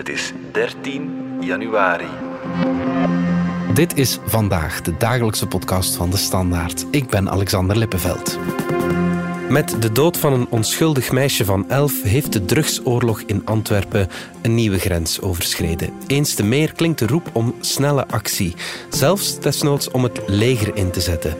Het 0.00 0.08
is 0.08 0.32
13 0.52 1.36
januari. 1.40 2.08
Dit 3.74 3.96
is 3.96 4.18
vandaag 4.24 4.80
de 4.80 4.96
dagelijkse 4.96 5.46
podcast 5.46 5.96
van 5.96 6.10
de 6.10 6.16
Standaard. 6.16 6.86
Ik 6.90 7.08
ben 7.08 7.30
Alexander 7.30 7.76
Lippenveld. 7.76 8.38
Met 9.50 9.82
de 9.82 9.92
dood 9.92 10.16
van 10.16 10.32
een 10.32 10.46
onschuldig 10.50 11.12
meisje 11.12 11.44
van 11.44 11.68
elf 11.68 12.02
heeft 12.02 12.32
de 12.32 12.44
drugsoorlog 12.44 13.22
in 13.26 13.42
Antwerpen 13.44 14.08
een 14.42 14.54
nieuwe 14.54 14.78
grens 14.78 15.20
overschreden. 15.20 15.90
Eens 16.06 16.34
te 16.34 16.42
meer 16.42 16.72
klinkt 16.72 16.98
de 16.98 17.06
roep 17.06 17.30
om 17.32 17.54
snelle 17.60 18.06
actie, 18.08 18.54
zelfs 18.88 19.40
desnoods 19.40 19.90
om 19.90 20.02
het 20.02 20.20
leger 20.26 20.76
in 20.76 20.90
te 20.90 21.00
zetten. 21.00 21.36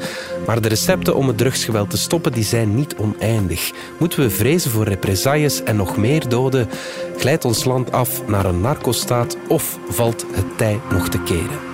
Maar 0.46 0.60
de 0.60 0.68
recepten 0.68 1.16
om 1.16 1.26
het 1.26 1.38
drugsgeweld 1.38 1.90
te 1.90 1.98
stoppen 1.98 2.32
die 2.32 2.44
zijn 2.44 2.74
niet 2.74 2.94
oneindig. 2.96 3.70
Moeten 3.98 4.20
we 4.20 4.30
vrezen 4.30 4.70
voor 4.70 4.84
represailles 4.84 5.62
en 5.62 5.76
nog 5.76 5.96
meer 5.96 6.28
doden? 6.28 6.68
Glijdt 7.16 7.44
ons 7.44 7.64
land 7.64 7.92
af 7.92 8.26
naar 8.26 8.44
een 8.44 8.60
narcostaat 8.60 9.36
of 9.48 9.78
valt 9.88 10.26
het 10.32 10.58
tij 10.58 10.80
nog 10.90 11.08
te 11.08 11.22
keren? 11.22 11.69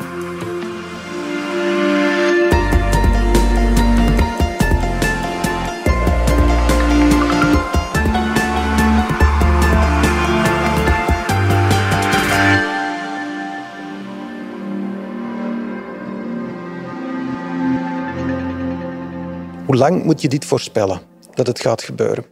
Hoe 19.67 19.77
lang 19.77 20.05
moet 20.05 20.21
je 20.23 20.29
dit 20.29 20.45
voorspellen 20.45 21.01
dat 21.35 21.47
het 21.47 21.61
gaat 21.61 21.83
gebeuren? 21.83 22.25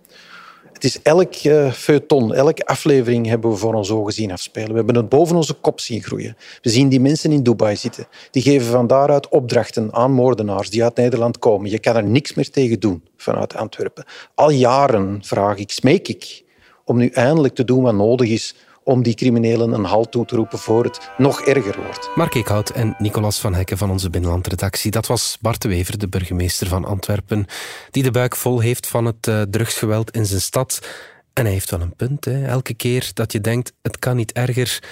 Het 0.72 0.84
is 0.84 1.02
elk 1.02 1.34
uh, 1.44 2.34
elke 2.34 2.66
aflevering 2.66 3.26
hebben 3.26 3.50
we 3.50 3.56
voor 3.56 3.74
ons 3.74 3.90
ogen 3.90 4.12
zien 4.12 4.32
afspelen. 4.32 4.68
We 4.68 4.76
hebben 4.76 4.96
het 4.96 5.08
boven 5.08 5.36
onze 5.36 5.54
kop 5.54 5.80
zien 5.80 6.02
groeien. 6.02 6.36
We 6.62 6.70
zien 6.70 6.88
die 6.88 7.00
mensen 7.00 7.32
in 7.32 7.42
Dubai 7.42 7.76
zitten. 7.76 8.06
Die 8.30 8.42
geven 8.42 8.66
van 8.66 8.86
daaruit 8.86 9.28
opdrachten 9.28 9.92
aan 9.92 10.12
moordenaars 10.12 10.70
die 10.70 10.82
uit 10.82 10.96
Nederland 10.96 11.38
komen. 11.38 11.70
Je 11.70 11.78
kan 11.78 11.96
er 11.96 12.04
niks 12.04 12.34
meer 12.34 12.50
tegen 12.50 12.80
doen 12.80 13.04
vanuit 13.16 13.56
Antwerpen. 13.56 14.04
Al 14.34 14.50
jaren 14.50 15.19
vraag 15.24 15.56
ik, 15.56 15.70
smeek 15.70 16.08
ik, 16.08 16.44
om 16.84 16.96
nu 16.96 17.08
eindelijk 17.08 17.54
te 17.54 17.64
doen 17.64 17.82
wat 17.82 17.94
nodig 17.94 18.28
is 18.28 18.54
om 18.84 19.02
die 19.02 19.14
criminelen 19.14 19.72
een 19.72 19.84
halt 19.84 20.10
toe 20.10 20.24
te 20.24 20.36
roepen 20.36 20.58
voor 20.58 20.84
het 20.84 21.10
nog 21.16 21.40
erger 21.40 21.77
wordt. 21.82 22.10
Mark 22.14 22.34
Eekhout 22.34 22.70
en 22.70 22.94
Nicolas 22.98 23.41
van 23.41 23.54
Hekken 23.54 23.78
van 23.78 23.91
onze 23.91 24.10
binnenlandredactie. 24.10 24.91
Dat 24.91 25.06
was 25.06 25.38
Bart 25.41 25.62
de 25.62 25.68
Wever, 25.68 25.98
de 25.98 26.08
burgemeester 26.08 26.66
van 26.66 26.84
Antwerpen, 26.84 27.46
die 27.91 28.02
de 28.02 28.10
buik 28.10 28.36
vol 28.36 28.60
heeft 28.60 28.86
van 28.86 29.04
het 29.04 29.26
uh, 29.26 29.42
drugsgeweld 29.42 30.10
in 30.10 30.26
zijn 30.26 30.41
stad. 30.41 30.86
En 31.32 31.44
hij 31.44 31.52
heeft 31.52 31.70
wel 31.70 31.80
een 31.80 31.96
punt. 31.96 32.24
Hè. 32.24 32.46
Elke 32.46 32.74
keer 32.74 33.10
dat 33.14 33.32
je 33.32 33.41
denkt, 33.41 33.72
het 33.82 33.98
kan 33.98 34.16
niet 34.16 34.32
erger. 34.32 34.82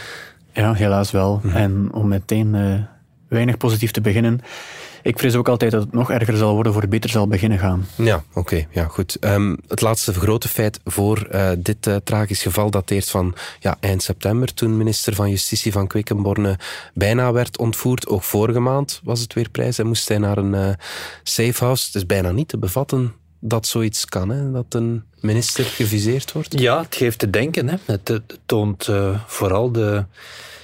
Ja, 0.53 0.73
helaas 0.73 1.11
wel. 1.11 1.41
Hm. 1.43 1.49
En 1.49 1.89
om 1.93 2.09
meteen 2.09 2.55
uh, 2.55 2.75
weinig 3.29 3.57
positief 3.57 3.91
te 3.91 4.01
beginnen 4.01 4.41
ik 5.03 5.19
vrees 5.19 5.35
ook 5.35 5.49
altijd 5.49 5.71
dat 5.71 5.83
het 5.83 5.93
nog 5.93 6.11
erger 6.11 6.37
zal 6.37 6.55
worden 6.55 6.73
voor 6.73 6.81
het 6.81 6.91
beter 6.91 7.11
zal 7.11 7.27
beginnen 7.27 7.59
gaan. 7.59 7.87
Ja, 7.97 8.25
oké. 8.33 8.67
ja, 8.71 8.85
goed. 8.85 9.17
Um, 9.21 9.59
het 9.69 9.81
laatste 9.81 10.13
grote 10.13 10.49
feit 10.49 10.81
voor 10.85 11.29
uh, 11.33 11.51
dit 11.59 11.87
uh, 11.87 11.97
tragisch 12.05 12.43
geval 12.43 12.71
dateert 12.71 13.11
van 13.11 13.35
ja, 13.61 13.77
eind 13.81 14.03
september, 14.03 14.55
toen 14.55 14.77
minister 14.77 15.15
van 15.15 15.31
Justitie 15.31 15.73
van 15.73 15.87
Quickenborne 15.87 16.59
bijna 16.95 17.33
werd 17.33 17.59
ontvoerd. 17.59 18.09
Ook 18.09 18.23
vorige 18.23 18.61
maand 18.61 19.01
was 19.05 19.21
het 19.21 19.35
weer 19.35 19.51
prijs 19.51 19.79
en 19.79 19.87
moest 19.87 20.09
hij 20.09 20.19
naar 20.19 20.39
een 20.39 20.55
uh, 20.55 20.69
safehouse. 21.23 21.87
Het 21.87 21.95
is 21.95 22.07
bijna 22.07 22.31
niet 22.31 22.49
te 22.49 22.59
bevatten 22.59 23.13
dat 23.41 23.67
zoiets 23.67 24.05
kan, 24.05 24.29
hè? 24.29 24.51
dat 24.51 24.67
een 24.69 25.05
minister 25.21 25.65
geviseerd 25.65 26.33
wordt. 26.33 26.61
Ja, 26.61 26.81
het 26.83 26.95
geeft 26.95 27.19
te 27.19 27.31
denken. 27.31 27.69
Hè. 27.69 27.77
Het, 27.85 28.09
het 28.09 28.39
toont 28.47 28.89
vooral 29.27 29.73
de, 29.73 30.05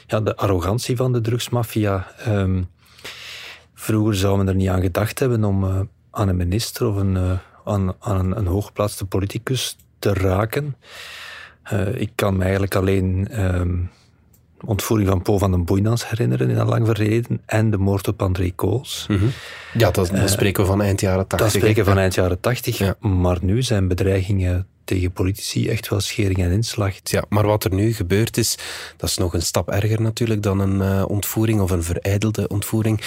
ja, 0.07 0.21
de 0.21 0.37
arrogantie 0.37 0.97
van 0.97 1.13
de 1.13 1.21
drugsmafia. 1.21 2.07
Um, 2.29 2.69
Vroeger 3.81 4.15
zouden 4.15 4.45
we 4.45 4.51
er 4.51 4.57
niet 4.57 4.69
aan 4.69 4.81
gedacht 4.81 5.19
hebben 5.19 5.45
om 5.45 5.65
uh, 5.65 5.81
aan 6.11 6.29
een 6.29 6.37
minister 6.37 6.87
of 6.87 6.97
een, 6.97 7.15
uh, 7.15 7.33
aan, 7.65 7.93
aan 7.99 8.19
een, 8.19 8.39
een 8.39 8.47
hooggeplaatste 8.47 9.07
politicus 9.07 9.77
te 9.99 10.13
raken. 10.13 10.77
Uh, 11.73 12.01
ik 12.01 12.11
kan 12.15 12.37
me 12.37 12.43
eigenlijk 12.43 12.75
alleen 12.75 13.29
um, 13.45 13.91
ontvoering 14.65 15.09
van 15.09 15.23
Paul 15.23 15.39
van 15.39 15.51
den 15.51 15.65
Boeinans 15.65 16.09
herinneren 16.09 16.49
in 16.49 16.57
dat 16.57 16.69
lang 16.69 16.87
verleden 16.87 17.43
en 17.47 17.71
de 17.71 17.79
moord 17.79 18.09
op 18.09 18.23
André 18.23 18.51
Kools. 18.51 19.07
Mm 19.09 19.17
-hmm. 19.17 19.31
Ja, 19.73 19.91
dat, 19.91 20.11
dat 20.11 20.31
spreken 20.31 20.63
we 20.63 20.69
van 20.69 20.83
eind 20.83 21.01
jaren 21.01 21.27
tachtig. 21.27 21.53
Dat 21.53 21.57
spreken 21.57 21.85
we 21.85 21.91
van 21.91 21.99
eind 21.99 22.15
jaren 22.15 22.41
tachtig. 22.41 22.79
Ja. 22.79 22.95
Maar 23.01 23.39
nu 23.41 23.63
zijn 23.63 23.89
bedreigingen 23.89 24.67
tegen 24.89 25.13
politici 25.13 25.69
echt 25.69 25.89
wel 25.89 26.01
schering 26.01 26.39
en 26.39 26.51
inslag. 26.51 26.95
Ja, 27.03 27.25
maar 27.29 27.47
wat 27.47 27.65
er 27.65 27.75
nu 27.75 27.93
gebeurd 27.93 28.37
is, 28.37 28.59
dat 28.97 29.09
is 29.09 29.17
nog 29.17 29.35
een 29.35 29.43
stap 29.43 29.69
erger 29.71 30.01
natuurlijk 30.01 30.43
dan 30.43 30.59
een 30.59 30.81
uh, 30.81 31.05
ontvoering 31.09 31.61
of 31.61 31.71
een 31.71 31.83
vereidelde 31.83 32.49
ontvoering. 32.49 33.01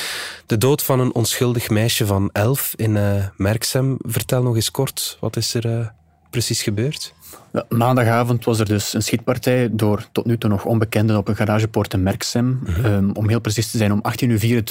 De 0.46 0.58
dood 0.58 0.84
van 0.84 1.00
een 1.00 1.14
onschuldig 1.14 1.70
meisje 1.70 2.06
van 2.06 2.30
elf 2.32 2.74
in 2.76 2.96
uh, 2.96 3.26
Merksem. 3.38 3.98
Vertel 4.00 4.44
nog 4.44 4.56
eens 4.56 4.72
kort, 4.72 5.18
wat 5.20 5.36
is 5.36 5.54
er 5.54 5.66
uh, 5.66 5.88
precies 6.30 6.62
gebeurd? 6.62 7.14
Ja, 7.54 7.66
maandagavond 7.70 8.46
was 8.46 8.60
er 8.60 8.66
dus 8.66 8.94
een 8.94 9.04
schietpartij 9.04 9.70
door 9.72 10.06
tot 10.12 10.26
nu 10.26 10.38
toe 10.38 10.50
nog 10.50 10.66
onbekenden 10.66 11.18
op 11.18 11.28
een 11.28 11.36
garagepoort 11.36 11.94
in 11.94 12.04
Merksem. 12.04 12.62
-hmm. 12.64 12.86
um, 12.86 13.12
om 13.12 13.30
heel 13.30 13.42
precies 13.42 13.72
te 13.72 13.78
zijn, 13.78 13.92
om 13.92 14.02
18.24 14.28 14.38
uur 14.48 14.64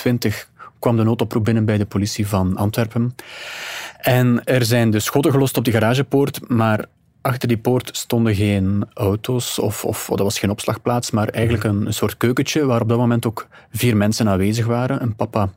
kwam 0.81 0.97
de 0.97 1.03
noodoproep 1.03 1.45
binnen 1.45 1.65
bij 1.65 1.79
de 1.79 1.87
politie 1.87 2.27
van 2.27 2.57
Antwerpen. 2.57 3.15
En 4.01 4.45
er 4.45 4.65
zijn 4.65 4.91
dus 4.91 5.05
schoten 5.05 5.31
gelost 5.31 5.57
op 5.57 5.65
die 5.65 5.73
garagepoort, 5.73 6.49
maar 6.49 6.85
Achter 7.23 7.49
die 7.49 7.59
poort 7.59 7.97
stonden 7.97 8.35
geen 8.35 8.85
auto's 8.95 9.59
of, 9.59 9.85
of 9.85 10.07
dat 10.09 10.21
was 10.21 10.39
geen 10.39 10.51
opslagplaats, 10.51 11.11
maar 11.11 11.29
eigenlijk 11.29 11.65
een, 11.65 11.87
een, 11.87 11.95
soort 11.95 12.17
keukentje 12.17 12.65
waar 12.65 12.81
op 12.81 12.89
dat 12.89 12.99
moment 12.99 13.27
ook 13.27 13.49
vier 13.73 13.97
mensen 13.97 14.29
aanwezig 14.29 14.67
waren. 14.67 15.03
Een 15.03 15.17
papa 15.17 15.51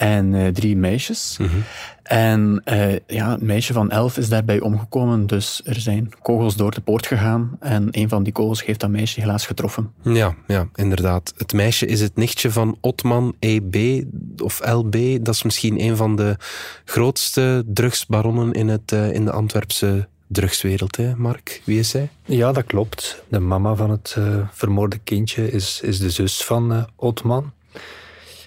en 0.00 0.32
uh, 0.32 0.48
drie 0.48 0.76
meisjes. 0.76 1.36
Mm 1.38 1.46
-hmm. 1.46 1.62
En 2.02 2.62
uh, 2.64 2.96
ja, 3.06 3.32
een 3.32 3.46
meisje 3.46 3.72
van 3.72 3.90
elf 3.90 4.16
is 4.16 4.28
daarbij 4.28 4.60
omgekomen, 4.60 5.26
dus 5.26 5.60
er 5.64 5.80
zijn 5.80 6.12
kogels 6.22 6.56
door 6.56 6.70
de 6.70 6.80
poort 6.80 7.06
gegaan 7.06 7.56
en 7.60 7.88
een 7.90 8.08
van 8.08 8.22
die 8.22 8.32
kogels 8.32 8.64
heeft 8.64 8.80
dat 8.80 8.90
meisje 8.90 9.20
helaas 9.20 9.46
getroffen. 9.46 9.92
Ja, 10.02 10.34
ja, 10.46 10.68
inderdaad. 10.74 11.32
Het 11.36 11.52
meisje 11.52 11.86
is 11.86 12.00
het 12.00 12.16
nichtje 12.16 12.50
van 12.50 12.76
Otman 12.80 13.34
EB 13.38 14.04
of 14.42 14.60
LB. 14.64 15.18
Dat 15.24 15.34
is 15.34 15.42
misschien 15.42 15.80
een 15.80 15.96
van 15.96 16.16
de 16.16 16.36
grootste 16.84 17.64
drugsbaronnen 17.66 18.52
in, 18.52 18.68
het, 18.68 18.92
uh, 18.92 19.12
in 19.12 19.24
de 19.24 19.32
Antwerpse 19.32 20.08
drugswereld, 20.32 20.96
hè, 20.96 21.16
Mark? 21.16 21.62
Wie 21.64 21.78
is 21.78 21.88
zij? 21.88 22.08
Ja, 22.24 22.52
dat 22.52 22.64
klopt. 22.64 23.22
De 23.28 23.38
mama 23.38 23.74
van 23.74 23.90
het 23.90 24.14
uh, 24.18 24.48
vermoorde 24.52 24.98
kindje 24.98 25.50
is, 25.50 25.80
is 25.80 25.98
de 25.98 26.10
zus 26.10 26.44
van 26.44 26.72
uh, 26.72 26.82
Otman. 26.96 27.52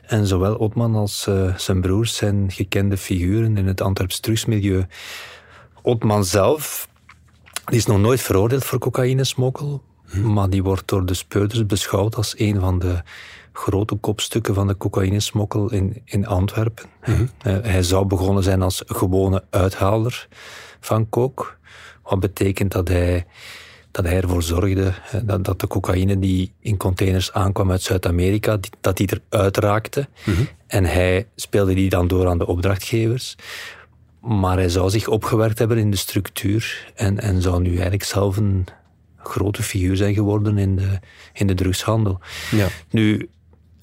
En 0.06 0.28
zowel 0.28 0.56
Otman 0.56 0.96
als 0.96 1.26
uh, 1.30 1.58
zijn 1.58 1.82
broers 1.82 2.16
zijn 2.16 2.52
gekende 2.52 2.98
figuren 2.98 3.58
in 3.58 3.68
het 3.68 3.82
Antwerps 3.82 4.20
drugsmilieu. 4.20 4.86
Otman 5.82 6.26
zelf 6.26 6.88
die 7.66 7.78
is 7.78 7.86
nog 7.86 8.00
nooit 8.00 8.22
veroordeeld 8.22 8.66
voor 8.66 8.80
cocaïnesmokkel, 8.80 9.82
hm. 10.06 10.34
maar 10.34 10.50
die 10.50 10.64
wordt 10.64 10.88
door 10.88 11.06
de 11.06 11.14
speurders 11.14 11.66
beschouwd 11.66 12.16
als 12.16 12.40
een 12.40 12.60
van 12.60 12.80
de 12.80 13.02
grote 13.54 13.96
kopstukken 13.96 14.54
van 14.54 14.68
de 14.68 14.78
cocaïnesmokkel 14.78 15.72
in, 15.72 16.02
in 16.06 16.28
Antwerpen. 16.28 16.86
Hm. 17.02 17.26
hij 17.44 17.84
zou 17.84 18.06
begonnen 18.06 18.44
zijn 18.44 18.62
als 18.62 18.84
gewone 18.86 19.44
uithaalder 19.50 20.28
van 20.80 21.10
coke. 21.10 21.46
Wat 22.04 22.20
betekent 22.20 22.72
dat 22.72 22.88
hij, 22.88 23.26
dat 23.92 24.06
hij 24.06 24.22
ervoor 24.22 24.44
zorgde 24.44 24.94
dat, 25.24 25.46
dat 25.46 25.60
de 25.60 25.68
cocaïne 25.68 26.20
die 26.20 26.52
in 26.60 26.78
containers 26.78 27.32
aankwam 27.34 27.72
uit 27.72 27.82
Zuid-Amerika, 27.82 28.58
dat 28.82 28.98
die 28.98 29.10
eruit 29.30 29.58
raakte. 29.58 30.08
Mm 30.26 30.34
-hmm. 30.34 30.48
En 30.68 30.86
hij 30.86 31.28
speelde 31.36 31.74
die 31.74 31.90
dan 31.90 32.08
door 32.08 32.28
aan 32.28 32.38
de 32.38 32.48
opdrachtgevers. 32.48 33.36
Maar 34.22 34.58
hij 34.58 34.70
zou 34.70 34.90
zich 34.90 35.08
opgewerkt 35.08 35.60
hebben 35.60 35.78
in 35.78 35.92
de 35.92 35.98
structuur 35.98 36.92
en, 36.96 37.20
en 37.20 37.42
zou 37.42 37.62
nu 37.62 37.72
eigenlijk 37.72 38.04
zelf 38.04 38.38
een 38.38 38.66
grote 39.18 39.64
figuur 39.64 39.96
zijn 39.96 40.14
geworden 40.14 40.58
in 40.58 40.76
de, 40.76 41.00
in 41.34 41.48
de 41.48 41.54
drugshandel. 41.54 42.20
Ja. 42.52 42.68
Nu, 42.90 43.30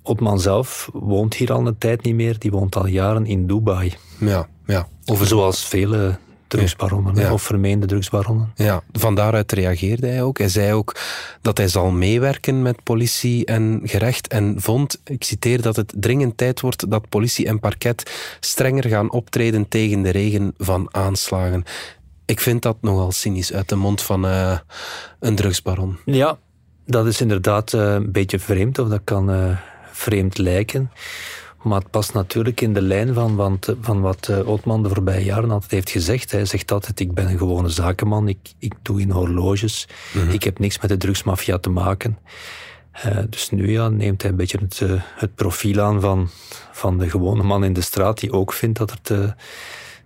Otman 0.03 0.41
zelf 0.41 0.91
woont 0.93 1.35
hier 1.35 1.53
al 1.53 1.67
een 1.67 1.79
tijd 1.79 2.03
niet 2.03 2.15
meer. 2.15 2.39
Die 2.39 2.51
woont 2.51 2.77
al 2.77 2.87
jaren 2.87 3.27
in 3.27 3.47
Dubai. 3.47 3.93
Ja, 4.19 4.49
ja. 4.67 4.89
Of 5.05 5.27
zoals 5.27 5.65
vele 5.65 6.19
drugsbaronnen, 6.51 7.15
ja. 7.15 7.33
of 7.33 7.43
vermeende 7.43 7.87
drugsbaronnen. 7.87 8.53
Ja, 8.55 8.83
van 8.93 9.15
daaruit 9.15 9.53
reageerde 9.53 10.07
hij 10.07 10.23
ook. 10.23 10.39
Hij 10.39 10.49
zei 10.49 10.73
ook 10.73 10.97
dat 11.41 11.59
hij 11.59 11.69
zal 11.69 11.91
meewerken 11.91 12.63
met 12.63 12.83
politie 12.83 13.45
en 13.45 13.81
gerecht 13.85 14.29
en 14.29 14.55
vond, 14.57 15.01
ik 15.05 15.25
citeer, 15.25 15.63
dat 15.63 15.77
het 15.77 15.93
dringend 15.97 16.37
tijd 16.37 16.61
wordt 16.61 16.91
dat 16.91 17.09
politie 17.09 17.47
en 17.47 17.61
parket 17.61 18.11
strenger 18.41 18.89
gaan 18.89 19.11
optreden 19.11 19.69
tegen 19.69 20.03
de 20.03 20.11
regen 20.11 20.55
van 20.59 20.89
aanslagen. 20.91 21.65
Ik 22.25 22.41
vind 22.41 22.63
dat 22.63 22.77
nogal 22.81 23.13
cynisch 23.13 23.53
uit 23.53 23.69
de 23.69 23.77
mond 23.77 24.03
van 24.03 24.25
uh, 24.25 24.59
een 25.21 25.35
drugsbaron. 25.35 25.99
Ja, 26.05 26.39
dat 26.87 27.07
is 27.07 27.21
inderdaad 27.21 27.73
uh, 27.73 27.93
een 27.93 28.13
beetje 28.13 28.39
vreemd, 28.39 28.79
of 28.79 28.89
dat 28.89 29.01
kan 29.05 29.31
uh, 29.31 29.57
vreemd 29.93 30.39
lijken. 30.39 30.91
Maar 31.63 31.79
het 31.79 31.91
past 31.91 32.13
natuurlijk 32.13 32.61
in 32.61 32.73
de 32.73 32.83
lijn 32.83 33.15
van, 33.15 33.37
van, 33.37 33.59
van 33.81 34.01
wat 34.01 34.29
uh, 34.31 34.49
Otman 34.49 34.83
de 34.83 34.89
voorbije 34.89 35.25
jaren 35.25 35.51
altijd 35.51 35.71
heeft 35.71 35.91
gezegd. 35.91 36.31
Hij 36.31 36.45
zegt 36.45 36.73
altijd, 36.73 37.01
ik 37.01 37.15
ben 37.15 37.29
een 37.29 37.39
gewone 37.39 37.69
zakenman, 37.69 38.29
ik, 38.29 38.39
ik 38.59 38.75
doe 38.83 39.01
in 39.01 39.11
horloges, 39.11 39.89
mhm. 40.15 40.31
ik 40.31 40.43
heb 40.43 40.59
niks 40.59 40.81
met 40.81 40.91
de 40.91 40.97
drugsmafia 40.97 41.59
te 41.59 41.71
maken. 41.71 42.19
Uh, 43.07 43.19
dus 43.29 43.51
nu 43.51 43.71
ja, 43.71 43.89
neemt 43.89 44.23
hij 44.23 44.31
een 44.31 44.37
beetje 44.37 44.59
het, 44.59 44.81
uh, 44.81 45.03
het 45.15 45.35
profiel 45.35 45.81
aan 45.81 46.01
van, 46.01 46.29
van 46.73 46.99
de 46.99 47.11
gewone 47.11 47.43
man 47.43 47.65
in 47.65 47.73
de 47.73 47.81
straat, 47.81 48.21
die 48.21 48.33
ook 48.33 48.53
vindt 48.53 48.79
dat 48.79 48.91
er 48.91 49.01
te, 49.03 49.35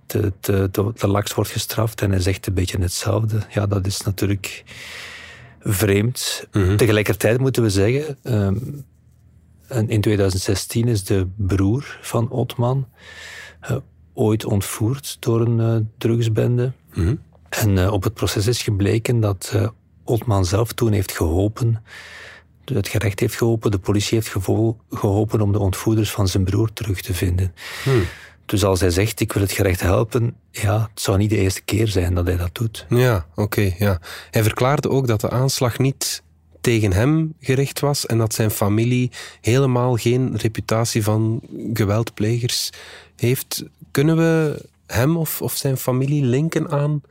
te, 0.06 0.32
te, 0.40 0.68
te, 0.70 0.92
te 0.94 1.06
laks 1.06 1.34
wordt 1.34 1.50
gestraft. 1.50 2.02
En 2.02 2.10
hij 2.10 2.20
zegt 2.20 2.46
een 2.46 2.54
beetje 2.54 2.78
hetzelfde. 2.78 3.38
Ja, 3.50 3.66
dat 3.66 3.86
is 3.86 4.00
natuurlijk 4.00 4.64
vreemd. 5.60 6.46
Mhm. 6.52 6.76
Tegelijkertijd 6.76 7.40
moeten 7.40 7.62
we 7.62 7.70
zeggen, 7.70 8.18
um, 8.22 8.84
in 9.68 10.00
2016 10.00 10.88
is 10.88 11.04
de 11.04 11.28
broer 11.36 11.98
van 12.00 12.30
Otman 12.30 12.88
uh, 13.70 13.76
ooit 14.14 14.44
ontvoerd 14.44 15.16
door 15.20 15.40
een 15.40 15.58
uh, 15.58 15.86
drugsbende. 15.98 16.72
Mhm. 16.94 17.14
En 17.48 17.76
uh, 17.76 17.92
op 17.92 18.02
het 18.02 18.14
proces 18.14 18.46
is 18.46 18.62
gebleken 18.62 19.20
dat 19.20 19.70
Otman 20.04 20.44
zelf 20.44 20.72
toen 20.72 20.92
heeft 20.92 21.12
geholpen, 21.12 21.82
het 22.64 22.88
gerecht 22.88 23.20
heeft 23.20 23.36
geholpen, 23.36 23.70
de 23.70 23.78
politie 23.78 24.18
heeft 24.18 24.36
geholpen 24.90 25.40
om 25.40 25.52
de 25.52 25.58
ontvoerders 25.58 26.10
van 26.10 26.28
zijn 26.28 26.44
broer 26.44 26.72
terug 26.72 27.00
te 27.00 27.14
vinden. 27.14 27.54
Mhm. 27.84 27.98
Dus 28.46 28.64
als 28.64 28.80
hij 28.80 28.90
zegt, 28.90 29.20
ik 29.20 29.32
wil 29.32 29.42
het 29.42 29.52
gerecht 29.52 29.80
helpen, 29.80 30.36
ja, 30.50 30.88
het 30.90 31.00
zou 31.00 31.18
niet 31.18 31.30
de 31.30 31.36
eerste 31.36 31.62
keer 31.62 31.88
zijn 31.88 32.14
dat 32.14 32.26
hij 32.26 32.36
dat 32.36 32.54
doet. 32.54 32.86
Ja, 32.88 33.26
oké. 33.34 33.74
ja. 33.78 34.00
Hij 34.30 34.42
verklaarde 34.42 34.90
ook 34.90 35.06
dat 35.06 35.20
de 35.20 35.30
aanslag 35.30 35.78
niet 35.78 36.22
tegen 36.64 36.92
hem 36.92 37.34
gericht 37.40 37.80
was 37.80 38.06
en 38.06 38.18
dat 38.18 38.34
zijn 38.34 38.50
familie 38.50 39.10
helemaal 39.40 39.96
geen 39.96 40.36
reputatie 40.36 41.02
van 41.02 41.40
geweldplegers 41.72 42.70
heeft. 43.16 43.64
Kunnen 43.90 44.16
we 44.16 44.62
hem 44.86 45.16
of, 45.16 45.42
of 45.42 45.56
zijn 45.56 45.76
familie 45.76 46.24
linken 46.24 46.70
aan? 46.70 47.02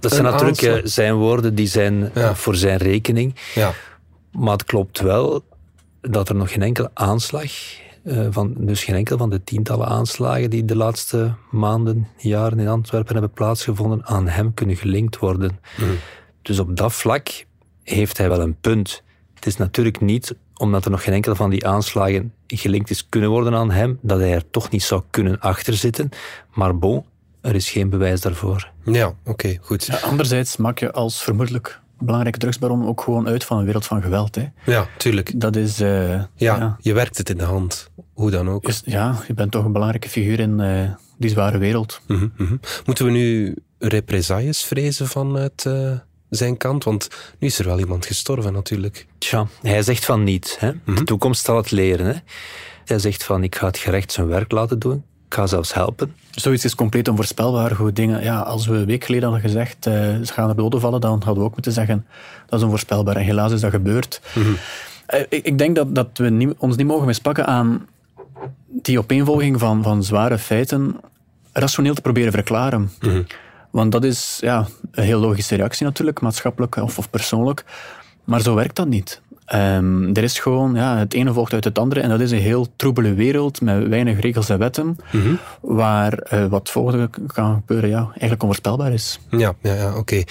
Dat 0.00 0.12
zijn 0.12 0.24
natuurlijk 0.24 0.62
eh, 0.62 0.76
zijn 0.84 1.14
woorden, 1.14 1.54
die 1.54 1.66
zijn 1.66 2.14
eh, 2.14 2.34
voor 2.34 2.54
zijn 2.54 2.76
rekening. 2.76 3.34
Ja. 3.54 3.72
Maar 4.32 4.52
het 4.52 4.64
klopt 4.64 5.00
wel 5.00 5.44
dat 6.00 6.28
er 6.28 6.34
nog 6.34 6.52
geen 6.52 6.62
enkele 6.62 6.90
aanslag 6.94 7.52
eh, 8.04 8.26
van, 8.30 8.54
dus 8.58 8.84
geen 8.84 8.96
enkel 8.96 9.18
van 9.18 9.30
de 9.30 9.44
tientallen 9.44 9.86
aanslagen 9.86 10.50
die 10.50 10.64
de 10.64 10.76
laatste 10.76 11.34
maanden, 11.50 12.08
jaren 12.16 12.58
in 12.58 12.68
Antwerpen 12.68 13.12
hebben 13.12 13.32
plaatsgevonden, 13.32 14.04
aan 14.04 14.28
hem 14.28 14.54
kunnen 14.54 14.76
gelinkt 14.76 15.18
worden. 15.18 15.58
Mhm. 15.76 15.90
Dus 16.42 16.58
op 16.58 16.76
dat 16.76 16.92
vlak 16.92 17.44
heeft 17.84 18.18
hij 18.18 18.28
wel 18.28 18.40
een 18.40 18.56
punt. 18.60 19.02
Het 19.34 19.46
is 19.46 19.56
natuurlijk 19.56 20.00
niet 20.00 20.34
omdat 20.56 20.84
er 20.84 20.90
nog 20.90 21.02
geen 21.02 21.14
enkele 21.14 21.34
van 21.34 21.50
die 21.50 21.66
aanslagen 21.66 22.32
gelinkt 22.46 22.90
is 22.90 23.08
kunnen 23.08 23.30
worden 23.30 23.54
aan 23.54 23.70
hem, 23.70 23.98
dat 24.02 24.18
hij 24.18 24.34
er 24.34 24.50
toch 24.50 24.70
niet 24.70 24.82
zou 24.82 25.02
kunnen 25.10 25.40
achterzitten. 25.40 26.08
Maar 26.54 26.78
bon, 26.78 27.04
er 27.40 27.54
is 27.54 27.70
geen 27.70 27.90
bewijs 27.90 28.20
daarvoor. 28.20 28.70
Ja, 28.84 29.14
oké, 29.24 29.58
goed. 29.60 29.84
Ja, 29.84 29.96
anderzijds 29.96 30.56
maak 30.56 30.78
je 30.78 30.92
als 30.92 31.22
vermoedelijk 31.22 31.80
belangrijke 31.98 32.38
drugsbaron 32.38 32.86
ook 32.86 33.00
gewoon 33.00 33.28
uit 33.28 33.44
van 33.44 33.58
een 33.58 33.64
wereld 33.64 33.86
van 33.86 34.02
geweld. 34.02 34.34
Hè. 34.34 34.46
Ja, 34.64 34.86
tuurlijk. 34.98 35.40
Dat 35.40 35.56
is... 35.56 35.80
Uh, 35.80 36.22
ja, 36.34 36.76
je 36.80 36.92
werkt 36.92 37.18
het 37.18 37.30
in 37.30 37.36
de 37.36 37.44
hand, 37.44 37.90
hoe 38.12 38.30
dan 38.30 38.48
ook. 38.48 38.70
ja, 38.84 39.22
je 39.26 39.34
bent 39.34 39.50
toch 39.50 39.64
een 39.64 39.72
belangrijke 39.72 40.08
figuur 40.08 40.40
in 40.40 40.60
uh, 40.60 40.90
die 41.18 41.30
zware 41.30 41.58
wereld. 41.58 42.00
Mm 42.06 42.32
-hmm. 42.36 42.60
Moeten 42.84 43.04
we 43.04 43.10
nu 43.10 43.56
represailles 43.78 44.64
vrezen 44.64 45.06
vanuit 45.06 45.64
uh, 45.66 45.92
zijn 46.36 46.56
kant? 46.56 46.84
Want 46.84 47.08
nu 47.38 47.46
is 47.48 47.58
er 47.58 47.64
wel 47.64 47.78
iemand 47.78 48.06
gestorven 48.06 48.52
natuurlijk. 48.52 49.06
Tja, 49.18 49.46
hij 49.62 49.82
zegt 49.82 50.04
van 50.04 50.24
niet. 50.24 50.56
Hè. 50.60 50.72
De 50.84 51.04
toekomst 51.04 51.44
zal 51.44 51.56
het 51.56 51.70
leren. 51.70 52.06
Hè. 52.06 52.14
Hij 52.84 52.98
zegt 52.98 53.24
van, 53.24 53.42
ik 53.42 53.54
ga 53.54 53.66
het 53.66 53.78
gerecht 53.78 54.12
zijn 54.12 54.26
werk 54.26 54.52
laten 54.52 54.78
doen. 54.78 55.04
Ik 55.26 55.34
ga 55.34 55.46
zelfs 55.46 55.74
helpen. 55.74 56.14
Zoiets 56.30 56.64
is 56.64 56.74
compleet 56.74 57.08
onvoorspelbaar. 57.08 57.72
Hoe 57.72 57.92
dingen, 57.92 58.22
ja, 58.22 58.40
als 58.40 58.66
we 58.66 58.76
een 58.76 58.86
week 58.86 59.04
geleden 59.04 59.30
hadden 59.30 59.50
gezegd, 59.50 59.86
uh, 59.86 59.92
ze 59.94 60.32
gaan 60.32 60.48
er 60.48 60.56
doden 60.56 60.80
vallen, 60.80 61.00
dan 61.00 61.10
hadden 61.10 61.42
we 61.42 61.48
ook 61.48 61.54
moeten 61.54 61.72
zeggen, 61.72 62.06
dat 62.46 62.58
is 62.58 62.64
onvoorspelbaar. 62.64 63.16
En 63.16 63.22
helaas 63.22 63.52
is 63.52 63.60
dat 63.60 63.70
gebeurd. 63.70 64.20
Mm 64.34 64.42
-hmm. 64.42 64.56
uh, 65.14 65.20
ik, 65.28 65.44
ik, 65.44 65.58
denk 65.58 65.76
dat, 65.76 65.94
dat 65.94 66.08
we 66.14 66.30
niet, 66.30 66.54
ons 66.58 66.76
niet 66.76 66.86
mogen 66.86 67.06
mispakken 67.06 67.46
aan 67.46 67.86
die 68.66 68.98
opeenvolging 68.98 69.60
van, 69.60 69.82
van 69.82 70.04
zware 70.04 70.38
feiten 70.38 70.96
rationeel 71.52 71.94
te 71.94 72.00
proberen 72.00 72.32
verklaren. 72.32 72.80
Mm 72.80 72.90
-hmm. 73.10 73.26
Want 73.74 73.92
dat 73.92 74.04
is 74.04 74.38
ja, 74.40 74.66
een 74.90 75.04
heel 75.04 75.20
logische 75.20 75.54
reactie 75.54 75.86
natuurlijk, 75.86 76.20
maatschappelijk 76.20 76.76
of, 76.76 76.98
of 76.98 77.10
persoonlijk. 77.10 77.64
Maar 78.24 78.40
zo 78.40 78.54
werkt 78.54 78.76
dat 78.76 78.88
niet. 78.88 79.20
Um, 79.54 80.14
er 80.14 80.22
is 80.22 80.38
gewoon, 80.38 80.74
ja, 80.74 80.98
het 80.98 81.14
ene 81.14 81.32
volgt 81.32 81.52
uit 81.52 81.64
het 81.64 81.78
andere 81.78 82.00
en 82.00 82.08
dat 82.08 82.20
is 82.20 82.30
een 82.30 82.38
heel 82.38 82.66
troebele 82.76 83.14
wereld 83.14 83.60
met 83.60 83.88
weinig 83.88 84.20
regels 84.20 84.48
en 84.48 84.58
wetten, 84.58 84.96
mm 85.12 85.38
waar 85.60 86.32
uh, 86.32 86.46
wat 86.46 86.70
volgende 86.70 87.10
kan 87.26 87.54
gebeuren 87.54 87.88
ja, 87.88 88.02
eigenlijk 88.08 88.42
onvoorspelbaar 88.42 88.92
is. 88.92 89.18
Ja, 89.30 89.54
ja, 89.62 89.74
ja 89.74 89.96
oké. 89.96 90.22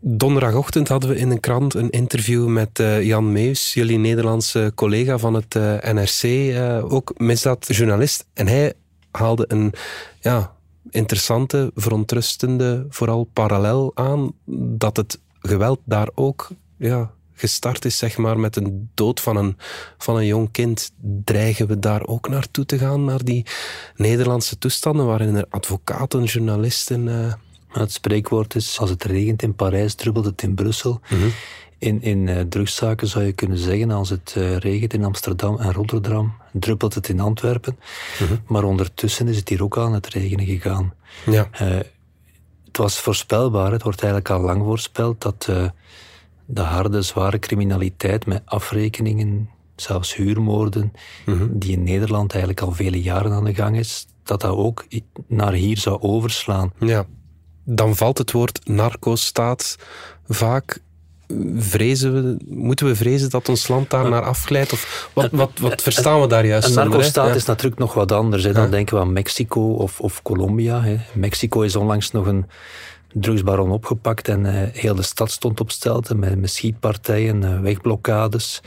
Donderdagochtend 0.00 0.88
hadden 0.88 1.10
we 1.10 1.16
in 1.16 1.30
een 1.30 1.40
krant 1.40 1.74
een 1.74 1.90
interview 1.90 2.46
met 2.46 2.78
uh, 2.78 3.02
Jan 3.02 3.32
Meus, 3.32 3.74
jullie 3.74 3.98
Nederlandse 3.98 4.72
collega 4.74 5.18
van 5.18 5.34
het 5.34 5.54
uh, 5.54 5.62
NRC, 5.92 6.54
ook 6.92 7.12
misdaadjournalist. 7.16 8.26
En 8.34 8.46
hij 8.46 8.72
haalde 9.10 9.44
een 9.48 9.72
ja, 10.20 10.56
interessante, 10.90 11.70
verontrustende, 11.74 12.86
vooral 12.88 13.24
parallel 13.32 13.90
aan 13.94 14.32
dat 14.78 14.96
het 14.96 15.20
geweld 15.40 15.80
daar 15.84 16.08
ook 16.14 16.48
ja, 16.76 17.10
gestart 17.32 17.84
is, 17.84 17.98
zeg 17.98 18.16
maar, 18.16 18.38
met 18.38 18.56
een 18.56 18.90
dood 18.94 19.20
van 19.20 19.36
een, 19.36 19.56
van 19.98 20.16
een 20.16 20.26
jong 20.26 20.50
kind, 20.50 20.92
dreigen 21.24 21.66
we 21.66 21.78
daar 21.78 22.06
ook 22.06 22.28
naartoe 22.28 22.64
te 22.64 22.78
gaan, 22.78 23.04
naar 23.04 23.24
die 23.24 23.46
Nederlandse 23.96 24.58
toestanden 24.58 25.06
waarin 25.06 25.34
er 25.34 25.46
advocaten, 25.48 26.24
journalisten... 26.24 27.06
Uh... 27.06 27.32
Het 27.68 27.92
spreekwoord 27.92 28.54
is, 28.54 28.78
als 28.80 28.90
het 28.90 29.04
regent 29.04 29.42
in 29.42 29.54
Parijs, 29.54 29.94
druppelt 29.94 30.24
het 30.24 30.42
in 30.42 30.54
Brussel. 30.54 31.00
Mhm. 31.10 31.28
In, 31.78 32.02
in 32.02 32.26
uh, 32.26 32.40
drugszaken 32.40 33.06
zou 33.06 33.24
je 33.24 33.32
kunnen 33.32 33.58
zeggen, 33.58 33.90
als 33.90 34.10
het 34.10 34.34
uh, 34.38 34.56
regent 34.56 34.94
in 34.94 35.04
Amsterdam 35.04 35.58
en 35.58 35.72
Rotterdam, 35.72 36.32
druppelt 36.60 36.94
het 36.94 37.08
in 37.08 37.20
Antwerpen. 37.20 37.78
Mhm. 38.20 38.36
Maar 38.46 38.64
ondertussen 38.64 39.28
is 39.28 39.36
het 39.36 39.48
hier 39.48 39.62
ook 39.62 39.78
aan 39.78 39.92
het 39.92 40.06
regenen 40.06 40.46
gegaan. 40.46 40.94
Ja. 41.26 41.48
het 41.52 42.76
was 42.76 42.98
voorspelbaar, 42.98 43.72
het 43.72 43.82
wordt 43.82 44.02
eigenlijk 44.02 44.32
al 44.32 44.40
lang 44.40 44.62
voorspeld, 44.62 45.20
dat 45.20 45.50
de 46.50 46.60
harde, 46.60 47.02
zware 47.02 47.38
criminaliteit 47.38 48.26
met 48.26 48.42
afrekeningen, 48.44 49.50
zelfs 49.76 50.14
huurmoorden, 50.14 50.92
mhm. 51.26 51.46
die 51.50 51.72
in 51.72 51.82
Nederland 51.82 52.32
eigenlijk 52.32 52.62
al 52.62 52.72
vele 52.72 53.02
jaren 53.02 53.32
aan 53.32 53.44
de 53.44 53.54
gang 53.54 53.76
is, 53.76 54.06
dat 54.22 54.40
dat 54.40 54.56
ook 54.56 54.86
naar 55.26 55.52
hier 55.52 55.78
zou 55.78 56.00
overslaan. 56.00 56.72
Ja, 56.78 57.06
dan 57.64 57.96
valt 57.96 58.18
het 58.18 58.32
woord 58.32 58.68
narco-staat 58.68 59.76
vaak. 60.28 60.80
Vrezen 61.56 62.14
we, 62.14 62.36
moeten 62.48 62.86
we 62.86 62.96
vrezen 62.96 63.30
dat 63.30 63.48
ons 63.48 63.68
land 63.68 63.90
daar 63.90 64.10
naar 64.10 64.22
afglijdt? 64.22 64.72
Of 64.72 65.10
wat, 65.12 65.28
wat, 65.30 65.50
wat 65.60 65.82
verstaan 65.82 66.20
we 66.20 66.26
daar 66.26 66.46
juist 66.46 66.68
Een 66.68 66.74
narco-staat 66.74 67.34
is 67.34 67.44
natuurlijk 67.44 67.80
nog 67.80 67.94
wat 67.94 68.12
anders. 68.12 68.44
Hè. 68.44 68.52
Dan 68.52 68.70
denken 68.70 68.94
we 68.94 69.00
aan 69.00 69.12
Mexico 69.12 69.72
of, 69.72 70.00
of 70.00 70.22
Colombia. 70.22 70.82
Hè. 70.82 70.96
Mexico 71.14 71.60
is 71.60 71.76
onlangs 71.76 72.10
nog 72.10 72.26
een 72.26 72.46
drugsbaron 73.12 73.70
opgepakt 73.70 74.28
en 74.28 74.44
uh, 74.44 74.52
heel 74.72 74.94
de 74.94 75.02
stad 75.02 75.30
stond 75.30 75.60
op 75.60 75.70
stelte 75.70 76.14
met, 76.14 76.38
met 76.38 76.50
schietpartijen, 76.50 77.42
uh, 77.42 77.60
wegblokkades. 77.60 78.60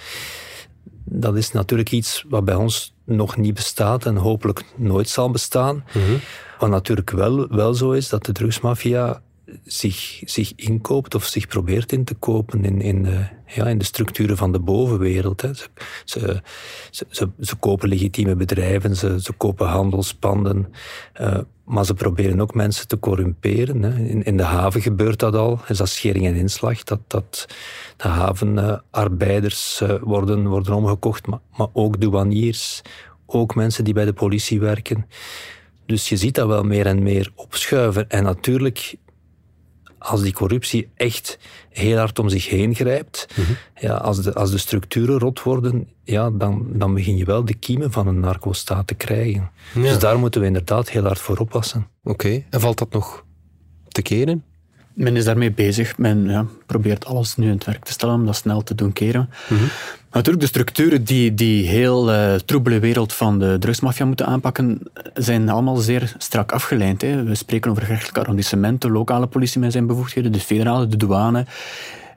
Dat 1.03 1.36
is 1.36 1.51
natuurlijk 1.51 1.91
iets 1.91 2.25
wat 2.30 2.46
bij 2.46 2.56
ons 2.56 2.94
nog 3.06 3.38
niet 3.38 3.53
bestaat 3.53 4.06
en 4.06 4.15
hopelijk 4.15 4.63
nooit 4.75 5.10
zal 5.10 5.32
bestaan. 5.32 5.84
Mm 5.94 6.20
Wat 6.60 6.70
natuurlijk 6.70 7.10
wel, 7.10 7.48
wel 7.48 7.74
zo 7.74 7.91
is, 7.91 8.10
dat 8.10 8.25
de 8.25 8.32
drugsmafia 8.32 9.22
zich, 9.63 10.22
zich 10.25 10.53
inkoopt 10.55 11.15
of 11.15 11.25
zich 11.25 11.48
probeert 11.48 11.91
in 11.91 12.03
te 12.03 12.13
kopen 12.13 12.65
in, 12.65 12.81
in, 12.81 13.03
de, 13.03 13.25
ja, 13.46 13.65
in 13.65 13.77
de 13.77 13.86
structuren 13.86 14.38
van 14.38 14.51
de 14.51 14.60
bovenwereld. 14.60 15.41
Hè. 15.41 15.53
Ze, 15.53 15.70
ze, 16.05 17.05
ze, 17.10 17.29
ze, 17.39 17.55
kopen 17.55 17.89
legitieme 17.89 18.36
bedrijven, 18.36 18.96
ze, 18.96 19.22
ze 19.22 19.34
kopen 19.34 19.67
handelspanden, 19.67 20.74
uh, 21.22 21.38
maar 21.65 21.86
ze 21.86 21.93
proberen 21.93 22.41
ook 22.41 22.53
mensen 22.53 22.88
te 22.88 23.00
corrumperen. 23.00 23.81
Hè. 23.84 24.03
In, 24.03 24.24
in 24.24 24.38
de 24.38 24.43
haven 24.43 24.81
gebeurt 24.81 25.20
dat 25.20 25.36
al, 25.36 25.60
is 25.67 25.77
dat 25.77 25.89
schering 25.89 26.25
en 26.25 26.36
inslag, 26.36 26.84
dat, 26.84 27.00
dat 27.08 27.46
de 27.98 28.08
havenarbeiders 28.08 29.79
uh, 29.84 29.96
worden, 30.01 30.48
worden 30.48 30.74
omgekocht, 30.74 31.27
maar, 31.27 31.39
maar 31.58 31.70
ook 31.74 32.01
douaniers, 32.01 32.81
ook 33.25 33.55
mensen 33.55 33.84
die 33.84 33.93
bij 33.93 34.05
de 34.05 34.13
politie 34.13 34.60
werken. 34.60 35.05
Dus 35.86 36.10
je 36.10 36.17
ziet 36.17 36.36
dat 36.36 36.48
wel 36.48 36.63
meer 36.63 36.86
en 36.86 37.03
meer 37.03 37.31
opschuiven. 37.36 38.10
En 38.10 38.24
natuurlijk 38.24 38.96
als 40.01 40.22
die 40.22 40.34
corruptie 40.34 40.89
echt 40.96 41.39
heel 41.70 41.98
hard 41.98 42.20
om 42.20 42.29
zich 42.29 42.50
heen 42.50 42.75
grijpt, 42.75 43.27
mhm. 43.36 43.51
ja, 43.75 43.93
als, 43.93 44.22
de, 44.22 44.34
als 44.34 44.51
de 44.51 44.58
structuren 44.58 45.20
rot 45.20 45.43
worden, 45.43 45.88
ja, 46.03 46.29
dan, 46.29 46.65
dan 46.70 46.93
begin 46.93 47.17
je 47.17 47.25
wel 47.25 47.46
de 47.46 47.53
kiemen 47.53 47.91
van 47.91 48.08
een 48.08 48.20
narco-staat 48.20 48.88
te 48.88 48.93
krijgen. 48.93 49.51
Dus 49.74 50.00
daar 50.00 50.20
moeten 50.20 50.41
we 50.41 50.48
inderdaad 50.48 50.89
heel 50.89 51.03
hard 51.03 51.20
voor 51.20 51.38
oppassen. 51.38 51.88
Oké, 52.03 52.43
en 52.50 52.60
valt 52.60 52.77
dat 52.77 52.91
nog 52.91 53.25
te 53.88 54.01
keren? 54.01 54.43
Men 54.93 55.15
is 55.15 55.25
daarmee 55.25 55.51
bezig. 55.51 55.98
Men 55.98 56.29
ja, 56.29 56.45
probeert 56.65 57.05
alles 57.05 57.36
nu 57.36 57.45
in 57.45 57.53
het 57.53 57.65
werk 57.65 57.83
te 57.83 57.91
stellen 57.91 58.15
om 58.15 58.25
dat 58.25 58.36
snel 58.36 58.62
te 58.62 58.75
doen 58.75 58.93
keren. 58.93 59.29
Mhm. 59.50 59.63
Natuurlijk, 60.12 60.43
de 60.43 60.50
structuren 60.50 61.03
die 61.03 61.33
die 61.33 61.67
heel 61.67 62.13
uh, 62.13 62.33
troebele 62.33 62.79
wereld 62.79 63.13
van 63.13 63.39
de 63.39 63.55
drugsmafia 63.60 64.05
moeten 64.05 64.25
aanpakken, 64.25 64.79
zijn 65.13 65.50
allemaal 65.50 65.75
zeer 65.75 66.15
strak 66.17 66.51
afgeleid. 66.51 67.01
Hè. 67.01 67.24
We 67.24 67.36
spreken 67.36 67.71
over 67.71 67.83
gerechtelijk 67.83 68.17
arrondissement, 68.17 68.81
de 68.81 68.89
lokale 68.89 69.27
politie 69.27 69.60
met 69.60 69.71
zijn 69.71 69.88
bevoegdheden, 69.88 70.31
de 70.31 70.39
federale, 70.39 70.88
de 70.88 70.98
douane. 70.98 71.45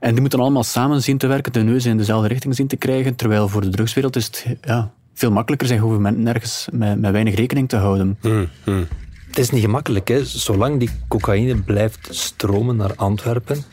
En 0.00 0.10
die 0.12 0.20
moeten 0.20 0.40
allemaal 0.40 0.64
samen 0.64 1.02
zien 1.02 1.18
te 1.18 1.26
werken, 1.26 1.52
de 1.52 1.62
neus 1.62 1.84
in 1.86 1.96
dezelfde 1.96 2.28
richting 2.28 2.54
zien 2.54 2.66
te 2.66 2.76
krijgen. 2.76 3.14
Terwijl 3.14 3.48
voor 3.48 3.60
de 3.60 3.68
drugswereld 3.68 4.16
is 4.16 4.24
het 4.24 4.46
ja, 4.62 4.90
veel 5.14 5.30
makkelijker. 5.30 5.68
Zijn 5.68 5.80
hoeven 5.80 6.22
nergens 6.22 6.68
met, 6.72 7.00
met 7.00 7.12
weinig 7.12 7.34
rekening 7.34 7.68
te 7.68 7.76
houden. 7.76 8.18
Mm, 8.22 8.48
mm. 8.64 8.86
Het 9.34 9.42
is 9.42 9.50
niet 9.50 9.62
gemakkelijk, 9.62 10.08
hè. 10.08 10.24
zolang 10.24 10.78
die 10.78 10.90
cocaïne 11.08 11.56
blijft 11.56 12.08
stromen 12.10 12.76
naar 12.76 12.94
Antwerpen. 12.94 13.64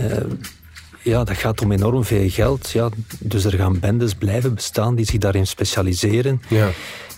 Uh, 0.00 0.16
ja, 1.02 1.24
dat 1.24 1.36
gaat 1.36 1.62
om 1.62 1.72
enorm 1.72 2.04
veel 2.04 2.30
geld. 2.30 2.70
Ja, 2.70 2.88
dus 3.18 3.44
er 3.44 3.52
gaan 3.52 3.80
bendes 3.80 4.14
blijven 4.14 4.54
bestaan 4.54 4.94
die 4.94 5.04
zich 5.04 5.18
daarin 5.18 5.46
specialiseren. 5.46 6.42
Ja. 6.48 6.68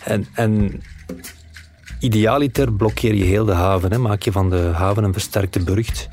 En, 0.05 0.27
en 0.35 0.83
idealiter 2.03 2.73
blokkeer 2.73 3.15
je 3.15 3.25
heel 3.25 3.45
de 3.45 3.53
haven. 3.53 3.93
Hè. 3.93 3.99
Maak 3.99 4.23
je 4.23 4.33
van 4.33 4.51
de 4.51 4.71
haven 4.75 5.05
een 5.05 5.13
versterkte 5.13 5.61
burcht, 5.61 6.09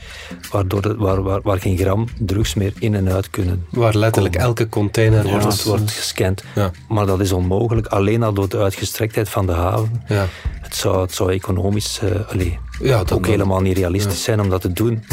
waardoor 0.51 0.81
de, 0.81 0.95
waar, 0.95 1.23
waar, 1.23 1.41
waar 1.41 1.59
geen 1.59 1.77
gram 1.77 2.07
drugs 2.19 2.53
meer 2.53 2.73
in 2.79 2.95
en 2.95 3.09
uit 3.09 3.29
kunnen. 3.29 3.65
Waar 3.69 3.95
letterlijk 3.95 4.35
elke 4.35 4.69
container 4.69 5.25
ja, 5.25 5.39
wordt, 5.39 5.63
wordt 5.63 5.91
gescand. 5.91 6.43
Ja. 6.55 6.71
Maar 6.87 7.05
dat 7.05 7.19
is 7.19 7.31
onmogelijk, 7.31 7.87
alleen 7.87 8.23
al 8.23 8.33
door 8.33 8.49
de 8.49 8.57
uitgestrektheid 8.57 9.29
van 9.29 9.45
de 9.45 9.51
haven. 9.51 10.03
Ja. 10.07 10.25
Het, 10.61 10.75
zou, 10.75 11.01
het 11.01 11.13
zou 11.13 11.31
economisch 11.31 11.99
uh, 12.03 12.51
ja, 12.81 12.97
dat 12.97 13.11
ook 13.11 13.27
helemaal 13.27 13.61
niet 13.61 13.77
realistisch 13.77 14.23
zijn 14.23 14.41
om 14.41 14.49
dat 14.49 14.61
te 14.61 14.73
doen. 14.73 15.03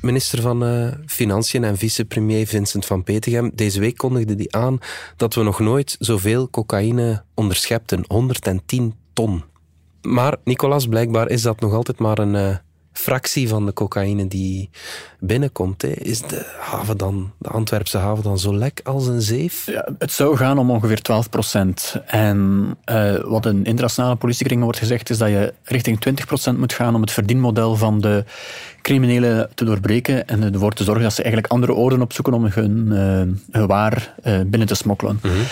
Minister 0.00 0.40
van 0.40 0.64
uh, 0.64 0.88
Financiën 1.06 1.64
en 1.64 1.76
vicepremier 1.76 2.46
Vincent 2.46 2.86
van 2.86 3.02
Petegem, 3.02 3.50
deze 3.54 3.80
week 3.80 3.96
kondigde 3.96 4.34
hij 4.34 4.60
aan 4.60 4.78
dat 5.16 5.34
we 5.34 5.42
nog 5.42 5.58
nooit 5.58 5.96
zoveel 5.98 6.50
cocaïne 6.50 7.24
onderschepten. 7.34 8.04
110 8.06 8.94
ton. 9.16 9.44
Maar, 10.02 10.36
Nicolas, 10.44 10.86
blijkbaar 10.86 11.28
is 11.28 11.42
dat 11.42 11.60
nog 11.60 11.72
altijd 11.72 11.98
maar 11.98 12.18
een 12.18 12.34
uh, 12.34 12.56
fractie 12.92 13.48
van 13.48 13.66
de 13.66 13.72
cocaïne 13.72 14.28
die 14.28 14.70
binnenkomt. 15.20 15.82
Hè. 15.82 15.88
Is 15.88 16.20
de 16.20 16.56
haven 16.58 16.96
dan, 16.96 17.32
de 17.38 17.48
Antwerpse 17.48 17.98
haven 17.98 18.22
dan 18.22 18.38
zo 18.38 18.56
lek 18.56 18.80
als 18.84 19.06
een 19.06 19.22
zeef? 19.22 19.66
Ja, 19.66 19.88
het 19.98 20.12
zou 20.12 20.36
gaan 20.36 20.58
om 20.58 20.70
ongeveer 20.70 21.02
12 21.02 21.28
procent. 21.28 22.00
En 22.06 22.68
uh, 22.90 23.18
wat 23.24 23.46
in 23.46 23.64
internationale 23.64 24.16
politiekringen 24.16 24.64
wordt 24.64 24.78
gezegd, 24.78 25.10
is 25.10 25.18
dat 25.18 25.28
je 25.28 25.54
richting 25.62 26.00
20 26.00 26.26
procent 26.26 26.58
moet 26.58 26.72
gaan 26.72 26.94
om 26.94 27.00
het 27.00 27.12
verdienmodel 27.12 27.76
van 27.76 28.00
de 28.00 28.24
criminelen 28.86 29.48
te 29.54 29.64
doorbreken 29.64 30.28
en 30.28 30.52
ervoor 30.52 30.72
te 30.72 30.84
zorgen 30.84 31.02
dat 31.02 31.12
ze 31.12 31.22
eigenlijk 31.22 31.52
andere 31.52 31.74
oorden 31.74 32.02
opzoeken 32.02 32.34
om 32.34 32.44
hun, 32.44 32.86
uh, 32.90 32.98
hun 33.50 33.66
waar 33.66 34.14
uh, 34.24 34.40
binnen 34.46 34.68
te 34.68 34.74
smokkelen. 34.74 35.18
Mm 35.22 35.30
-hmm. 35.30 35.42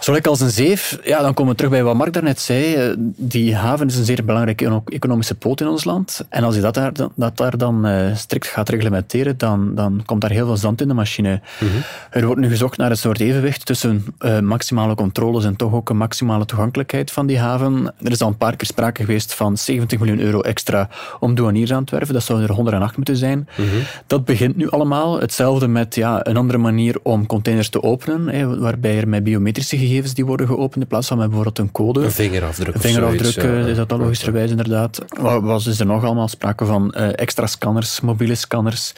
Zo 0.00 0.16
als 0.22 0.40
een 0.40 0.50
zeef, 0.50 0.98
ja, 1.04 1.20
dan 1.20 1.34
komen 1.34 1.52
we 1.52 1.56
terug 1.56 1.72
bij 1.72 1.82
wat 1.82 1.94
Mark 1.94 2.12
daarnet 2.12 2.40
zei. 2.40 2.88
Uh, 2.88 2.94
die 3.16 3.56
haven 3.56 3.86
is 3.86 3.96
een 3.96 4.04
zeer 4.04 4.24
belangrijke 4.24 4.82
economische 4.84 5.34
poot 5.34 5.60
in 5.60 5.66
ons 5.66 5.84
land. 5.84 6.26
En 6.28 6.44
als 6.44 6.54
je 6.54 6.60
dat 6.60 6.74
daar, 6.74 6.92
dat 7.14 7.36
daar 7.36 7.58
dan 7.58 7.86
strikt 8.14 8.46
gaat 8.46 8.68
reglementeren, 8.68 9.38
dan, 9.38 9.74
dan 9.74 10.02
komt 10.04 10.20
daar 10.20 10.30
heel 10.30 10.46
veel 10.46 10.56
zand 10.56 10.80
in 10.80 10.88
de 10.88 10.94
machine. 10.94 11.40
Mm 11.60 11.68
-hmm. 11.68 11.82
Er 12.10 12.26
wordt 12.26 12.40
nu 12.40 12.48
gezocht 12.48 12.76
naar 12.76 12.90
een 12.90 12.96
soort 12.96 13.20
evenwicht 13.20 13.66
tussen 13.66 14.04
maximale 14.42 14.94
controles 14.94 15.44
en 15.44 15.56
toch 15.56 15.72
ook 15.72 15.90
een 15.90 15.96
maximale 15.96 16.44
toegankelijkheid 16.44 17.10
van 17.10 17.26
die 17.26 17.38
haven. 17.38 17.94
Er 18.02 18.10
is 18.10 18.20
al 18.20 18.28
een 18.28 18.36
paar 18.36 18.56
keer 18.56 18.66
sprake 18.66 19.04
geweest 19.04 19.34
van 19.34 19.56
70 19.56 19.98
miljoen 19.98 20.20
euro 20.20 20.40
extra 20.40 20.88
om 21.20 21.34
douaniers 21.34 21.72
aan 21.72 21.84
te 21.84 21.94
werven. 21.94 22.14
Dat 22.14 22.22
zouden 22.22 22.48
er 22.48 22.54
108 22.72 22.96
moeten 22.96 23.16
zijn. 23.16 23.38
Mm 23.38 23.68
-hmm. 23.68 23.82
Dat 24.06 24.24
begint 24.24 24.56
nu 24.56 24.70
allemaal. 24.70 25.20
Hetzelfde 25.20 25.68
met 25.68 25.94
ja, 25.94 26.26
een 26.26 26.36
andere 26.36 26.58
manier 26.58 26.96
om 27.02 27.26
containers 27.26 27.68
te 27.68 27.82
openen, 27.82 28.28
hè, 28.28 28.58
waarbij 28.58 28.98
er 28.98 29.08
met 29.08 29.24
biometrische 29.24 29.78
gegevens 29.78 30.14
die 30.14 30.26
worden 30.26 30.46
geopend 30.46 30.82
in 30.82 30.88
plaats 30.88 31.08
van 31.08 31.16
met 31.16 31.26
bijvoorbeeld 31.26 31.58
een 31.58 31.72
code. 31.72 32.00
Een 32.00 32.10
vingerafdruk. 32.10 32.74
Een 32.74 32.80
vingerafdruk, 32.80 33.42
ja, 33.44 33.66
is 33.66 33.76
dat 33.76 33.92
al 33.92 33.98
logischerwijs 33.98 34.50
inderdaad. 34.50 35.04
Was 35.42 35.66
is 35.66 35.80
er 35.80 35.86
nog 35.86 36.04
allemaal 36.04 36.28
sprake 36.28 36.64
van 36.64 36.94
uh, 36.96 37.08
extra 37.18 37.46
scanners, 37.46 38.00
mobiele 38.00 38.34
scanners, 38.34 38.92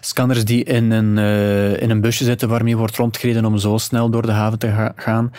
scanners 0.00 0.44
die 0.44 0.64
in 0.64 0.90
een, 0.90 1.16
uh, 1.16 1.82
in 1.82 1.90
een 1.90 2.00
busje 2.00 2.24
zitten 2.24 2.48
waarmee 2.48 2.76
wordt 2.76 2.96
rondgereden 2.96 3.44
om 3.44 3.58
zo 3.58 3.78
snel 3.78 4.10
door 4.10 4.22
de 4.22 4.32
haven 4.32 4.58
te 4.58 4.68
ga 4.68 4.92
gaan. 4.96 5.32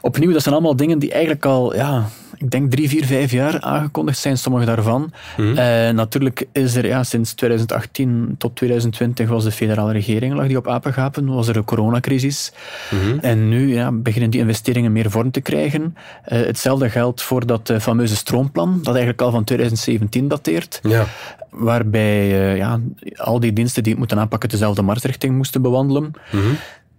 Opnieuw, 0.00 0.32
dat 0.32 0.42
zijn 0.42 0.54
allemaal 0.54 0.76
dingen 0.76 0.98
die 0.98 1.10
eigenlijk 1.10 1.44
al, 1.44 1.74
ja, 1.74 2.08
ik 2.38 2.50
denk 2.50 2.70
drie, 2.70 2.88
vier, 2.88 3.04
vijf 3.04 3.30
jaar 3.30 3.60
aangekondigd 3.60 4.18
zijn, 4.18 4.38
sommige 4.38 4.64
daarvan. 4.64 5.00
Mm 5.36 5.44
-hmm. 5.44 5.58
uh, 5.58 5.90
natuurlijk 5.90 6.46
is 6.52 6.74
er 6.74 6.86
ja, 6.86 7.02
sinds 7.04 7.34
2018 7.34 8.34
tot 8.38 8.56
2020 8.56 9.28
was 9.28 9.44
de 9.44 9.50
federale 9.50 9.92
regering 9.92 10.34
lag 10.34 10.46
die 10.46 10.56
op 10.56 10.68
apengapen, 10.68 11.26
was 11.26 11.48
er 11.48 11.56
een 11.56 11.64
coronacrisis. 11.64 12.52
Mm 12.90 12.98
-hmm. 13.00 13.18
En 13.18 13.48
nu 13.48 13.74
ja, 13.74 13.92
beginnen 13.92 14.30
die 14.30 14.40
investeringen 14.40 14.92
meer 14.92 15.10
vorm 15.10 15.30
te 15.30 15.40
krijgen. 15.40 15.82
Uh, 16.28 16.44
hetzelfde 16.44 16.90
geldt 16.90 17.22
voor 17.22 17.46
dat 17.46 17.70
uh, 17.70 17.78
fameuze 17.78 18.16
stroomplan, 18.16 18.78
dat 18.82 18.94
eigenlijk 18.94 19.22
al 19.22 19.30
van 19.30 19.44
2017 19.44 20.28
dateert. 20.28 20.80
Ja. 20.82 21.06
Waarbij 21.50 22.56
ja, 22.56 22.80
al 23.16 23.40
die 23.40 23.52
diensten 23.52 23.82
die 23.82 23.90
het 23.90 24.00
moeten 24.00 24.18
aanpakken 24.18 24.48
dezelfde 24.48 24.82
marsrichting 24.82 25.36
moesten 25.36 25.62
bewandelen. 25.62 26.02
Mm 26.02 26.40
-hmm. 26.40 26.56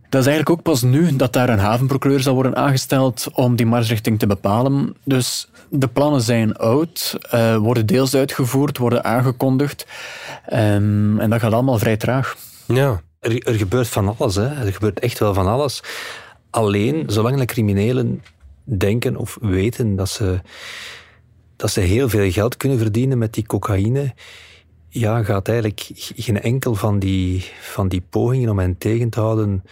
Dat 0.10 0.22
is 0.22 0.28
eigenlijk 0.28 0.50
ook 0.50 0.64
pas 0.64 0.82
nu 0.82 1.16
dat 1.16 1.34
daar 1.34 1.50
een 1.50 1.60
havenprocureur 1.60 2.20
zal 2.20 2.34
worden 2.34 2.56
aangesteld 2.56 3.28
om 3.34 3.56
die 3.56 3.66
marsrichting 3.66 4.20
te 4.20 4.28
bepalen. 4.28 4.96
Dus 5.04 5.50
de 5.70 5.88
plannen 5.88 6.22
zijn 6.22 6.56
oud, 6.56 7.18
uh, 7.34 7.58
worden 7.58 7.86
deels 7.86 8.16
uitgevoerd, 8.16 8.78
worden 8.78 9.04
aangekondigd. 9.04 9.86
Um, 10.54 11.20
en 11.20 11.30
dat 11.30 11.40
gaat 11.40 11.54
allemaal 11.54 11.80
vrij 11.80 11.98
traag. 11.98 12.38
Ja. 12.66 13.02
Er, 13.20 13.48
er 13.48 13.54
gebeurt 13.54 13.88
van 13.88 14.16
alles, 14.18 14.36
hè. 14.36 14.66
er 14.66 14.74
gebeurt 14.74 15.00
echt 15.00 15.20
wel 15.20 15.34
van 15.34 15.48
alles. 15.48 15.84
Alleen, 16.50 17.04
zolang 17.08 17.38
de 17.38 17.46
criminelen 17.46 18.24
denken 18.64 19.16
of 19.16 19.38
weten 19.42 19.96
dat 19.96 20.10
ze, 20.10 20.40
dat 21.56 21.72
ze 21.72 21.80
heel 21.80 22.10
veel 22.10 22.32
geld 22.32 22.58
kunnen 22.58 22.78
verdienen 22.78 23.18
met 23.18 23.34
die 23.34 23.46
cocaïne, 23.46 24.14
ja, 25.00 25.24
gaat 25.24 25.48
eigenlijk 25.48 25.90
geen 26.16 26.42
enkel 26.42 26.76
van 26.76 27.00
die, 27.00 27.46
van 27.62 27.88
die 27.88 28.02
pogingen 28.10 28.50
om 28.50 28.60
hen 28.60 28.78
tegen 28.78 29.10
te 29.10 29.20
houden 29.20 29.64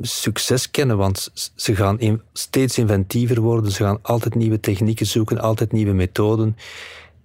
succes 0.00 0.70
kennen, 0.70 0.96
want 0.96 1.30
ze 1.54 1.74
gaan 1.74 2.22
steeds 2.32 2.78
inventiever 2.78 3.40
worden, 3.40 3.72
ze 3.72 3.84
gaan 3.84 3.98
altijd 4.02 4.34
nieuwe 4.34 4.60
technieken 4.60 5.06
zoeken, 5.06 5.40
altijd 5.40 5.72
nieuwe 5.72 5.92
methoden. 5.92 6.56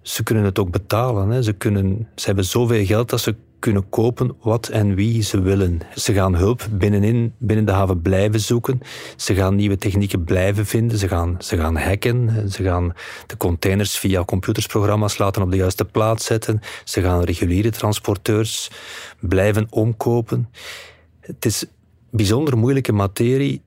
Ze 0.07 0.23
kunnen 0.23 0.43
het 0.43 0.59
ook 0.59 0.71
betalen. 0.71 1.29
Hè. 1.29 1.43
Ze, 1.43 1.53
kunnen, 1.53 2.07
ze 2.15 2.25
hebben 2.25 2.45
zoveel 2.45 2.85
geld 2.85 3.09
dat 3.09 3.19
ze 3.19 3.35
kunnen 3.59 3.89
kopen 3.89 4.35
wat 4.41 4.67
en 4.67 4.95
wie 4.95 5.23
ze 5.23 5.41
willen. 5.41 5.79
Ze 5.95 6.13
gaan 6.13 6.35
hulp 6.35 6.67
binnenin, 6.71 7.33
binnen 7.37 7.65
de 7.65 7.71
haven 7.71 8.01
blijven 8.01 8.39
zoeken. 8.39 8.81
Ze 9.15 9.35
gaan 9.35 9.55
nieuwe 9.55 9.77
technieken 9.77 10.23
blijven 10.23 10.65
vinden. 10.65 10.97
Ze 10.97 11.07
gaan, 11.07 11.35
ze 11.39 11.57
gaan 11.57 11.77
hacken. 11.77 12.49
Ze 12.51 12.63
gaan 12.63 12.93
de 13.25 13.37
containers 13.37 13.97
via 13.97 14.25
computersprogramma's 14.25 15.17
laten 15.17 15.41
op 15.41 15.51
de 15.51 15.57
juiste 15.57 15.85
plaats 15.85 16.25
zetten. 16.25 16.59
Ze 16.83 17.01
gaan 17.01 17.23
reguliere 17.23 17.71
transporteurs 17.71 18.71
blijven 19.19 19.67
omkopen. 19.69 20.49
Het 21.19 21.45
is 21.45 21.65
bijzonder 22.11 22.57
moeilijke 22.57 22.91
materie, 22.91 23.61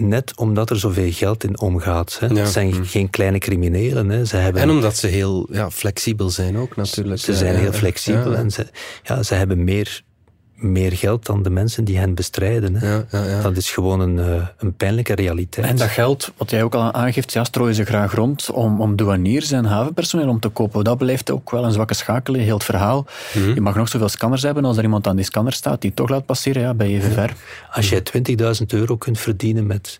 net 0.00 0.36
omdat 0.36 0.70
er 0.70 0.78
zoveel 0.78 1.12
geld 1.12 1.44
in 1.44 1.60
omgaat. 1.60 2.16
Hè. 2.20 2.26
Ja. 2.26 2.34
Het 2.34 2.48
zijn 2.48 2.72
hm. 2.72 2.82
geen 2.82 3.10
kleine 3.10 3.38
criminelen. 3.38 4.08
Hè. 4.08 4.24
Ze 4.24 4.36
hebben, 4.36 4.62
En 4.62 4.70
omdat 4.70 4.96
ze 4.96 5.06
heel 5.06 5.48
ja, 5.50 5.70
flexibel 5.70 6.30
zijn 6.30 6.58
ook 6.58 6.76
natuurlijk. 6.76 7.20
ze 7.20 7.34
zijn 7.34 7.54
Ja, 7.54 7.60
heel 7.60 7.72
flexibel 7.72 8.34
en 8.34 8.50
ze, 8.50 8.66
ja, 9.02 9.22
ze 9.22 9.34
hebben 9.34 9.64
meer, 9.64 10.02
meer 10.62 10.92
geld 10.92 11.26
dan 11.26 11.42
de 11.42 11.50
mensen 11.50 11.84
die 11.84 11.98
hen 11.98 12.14
bestrijden. 12.14 12.74
Hè. 12.74 12.92
Ja, 12.92 13.04
ja, 13.10 13.24
ja. 13.24 13.42
Dat 13.42 13.56
is 13.56 13.70
gewoon 13.70 14.00
een, 14.00 14.18
eh, 14.18 14.46
een 14.58 14.74
pijnlijke 14.74 15.14
realiteit. 15.14 15.66
En 15.66 15.76
dat 15.76 15.88
geld, 15.88 16.32
wat 16.36 16.50
jij 16.50 16.62
ook 16.62 16.74
al 16.74 16.92
aangeeft, 16.92 17.32
ja, 17.32 17.44
strooien 17.44 17.74
ze 17.74 17.84
graag 17.84 18.14
rond 18.14 18.50
om, 18.50 18.80
om 18.80 18.96
douaniers 18.96 19.50
en 19.50 19.64
havenpersoneel 19.64 20.28
om 20.28 20.40
te 20.40 20.48
kopen. 20.48 20.84
Dat 20.84 20.98
blijft 20.98 21.30
ook 21.30 21.50
wel 21.50 21.64
een 21.64 21.72
zwakke 21.72 21.94
schakel 21.94 22.34
in 22.34 22.40
heel 22.40 22.54
het 22.54 22.64
verhaal. 22.64 23.06
Mhm. 23.34 23.54
Je 23.54 23.60
mag 23.60 23.74
nog 23.74 23.88
zoveel 23.88 24.08
scanners 24.08 24.42
hebben, 24.42 24.64
als 24.64 24.76
er 24.76 24.82
iemand 24.82 25.06
aan 25.06 25.16
die 25.16 25.24
scanner 25.24 25.52
staat 25.52 25.80
die 25.80 25.90
het 25.90 25.98
toch 25.98 26.08
laat 26.08 26.26
passeren, 26.26 26.62
ja, 26.62 26.74
ben 26.74 26.88
je 26.88 26.96
even 26.96 27.12
ver. 27.12 27.34
Als 27.70 27.88
jij 27.88 28.02
20.000 28.60 28.72
euro 28.72 28.96
kunt 28.96 29.18
verdienen 29.18 29.66
met 29.66 29.98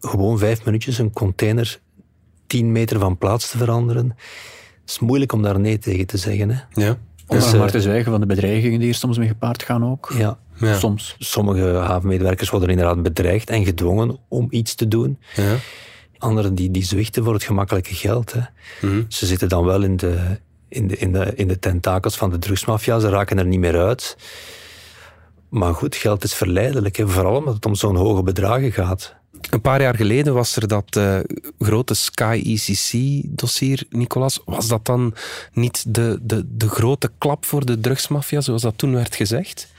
gewoon 0.00 0.38
vijf 0.38 0.64
minuutjes 0.64 0.98
een 0.98 1.12
container 1.12 1.78
10 2.46 2.72
meter 2.72 2.98
van 2.98 3.18
plaats 3.18 3.50
te 3.50 3.58
veranderen, 3.58 4.16
is 4.86 4.92
het 4.92 5.00
moeilijk 5.00 5.32
om 5.32 5.42
daar 5.42 5.60
nee 5.60 5.78
tegen 5.78 6.06
te 6.06 6.16
zeggen. 6.16 6.50
Hè. 6.50 6.82
Ja. 6.86 6.98
Om 7.26 7.36
Dus, 7.36 7.44
nog 7.44 7.54
maar 7.54 7.66
eh, 7.66 7.72
te 7.72 7.80
zwijgen 7.80 8.10
van 8.10 8.20
de 8.20 8.26
bedreigingen 8.26 8.80
die 8.80 8.88
er 8.88 8.94
soms 8.94 9.18
mee 9.18 9.28
gepaard 9.28 9.62
gaan 9.62 9.84
ook. 9.84 10.12
Ja. 10.16 10.38
Ja. 10.56 10.78
Soms. 10.78 11.16
Sommige 11.18 11.66
havenmedewerkers 11.66 12.50
worden 12.50 12.68
inderdaad 12.68 13.02
bedreigd 13.02 13.50
en 13.50 13.64
gedwongen 13.64 14.18
om 14.28 14.46
iets 14.50 14.74
te 14.74 14.88
doen. 14.88 15.18
Ja. 15.34 15.56
Anderen 16.18 16.54
die, 16.54 16.70
die 16.70 16.84
zwichten 16.84 17.24
voor 17.24 17.34
het 17.34 17.42
gemakkelijke 17.42 17.94
geld. 17.94 18.32
Hè. 18.32 18.40
Mhm. 18.80 19.02
Ze 19.08 19.26
zitten 19.26 19.48
dan 19.48 19.64
wel 19.64 19.82
in 19.82 19.96
de, 19.96 20.38
in, 20.68 20.86
de, 20.86 20.96
in, 20.96 21.12
de, 21.12 21.32
in 21.34 21.48
de 21.48 21.58
tentakels 21.58 22.16
van 22.16 22.30
de 22.30 22.38
drugsmafia, 22.38 22.98
ze 22.98 23.08
raken 23.08 23.38
er 23.38 23.46
niet 23.46 23.60
meer 23.60 23.78
uit. 23.78 24.16
Maar 25.48 25.74
goed, 25.74 25.96
geld 25.96 26.24
is 26.24 26.34
verleidelijk, 26.34 26.96
hè. 26.96 27.08
vooral 27.08 27.36
omdat 27.36 27.54
het 27.54 27.66
om 27.66 27.74
zo'n 27.74 27.96
hoge 27.96 28.22
bedragen 28.22 28.72
gaat. 28.72 29.14
Een 29.50 29.60
paar 29.60 29.80
jaar 29.80 29.96
geleden 29.96 30.34
was 30.34 30.56
er 30.56 30.68
dat 30.68 30.96
uh, 30.96 31.18
grote 31.58 31.94
Sky 31.94 32.42
ECC-dossier, 32.46 33.82
Nicolas. 33.90 34.40
Was 34.44 34.68
dat 34.68 34.86
dan 34.86 35.14
niet 35.52 35.94
de, 35.94 36.18
de, 36.22 36.44
de 36.56 36.68
grote 36.68 37.10
klap 37.18 37.44
voor 37.44 37.64
de 37.64 37.80
drugsmafia, 37.80 38.40
zoals 38.40 38.62
dat 38.62 38.78
toen 38.78 38.94
werd 38.94 39.16
gezegd? 39.16 39.72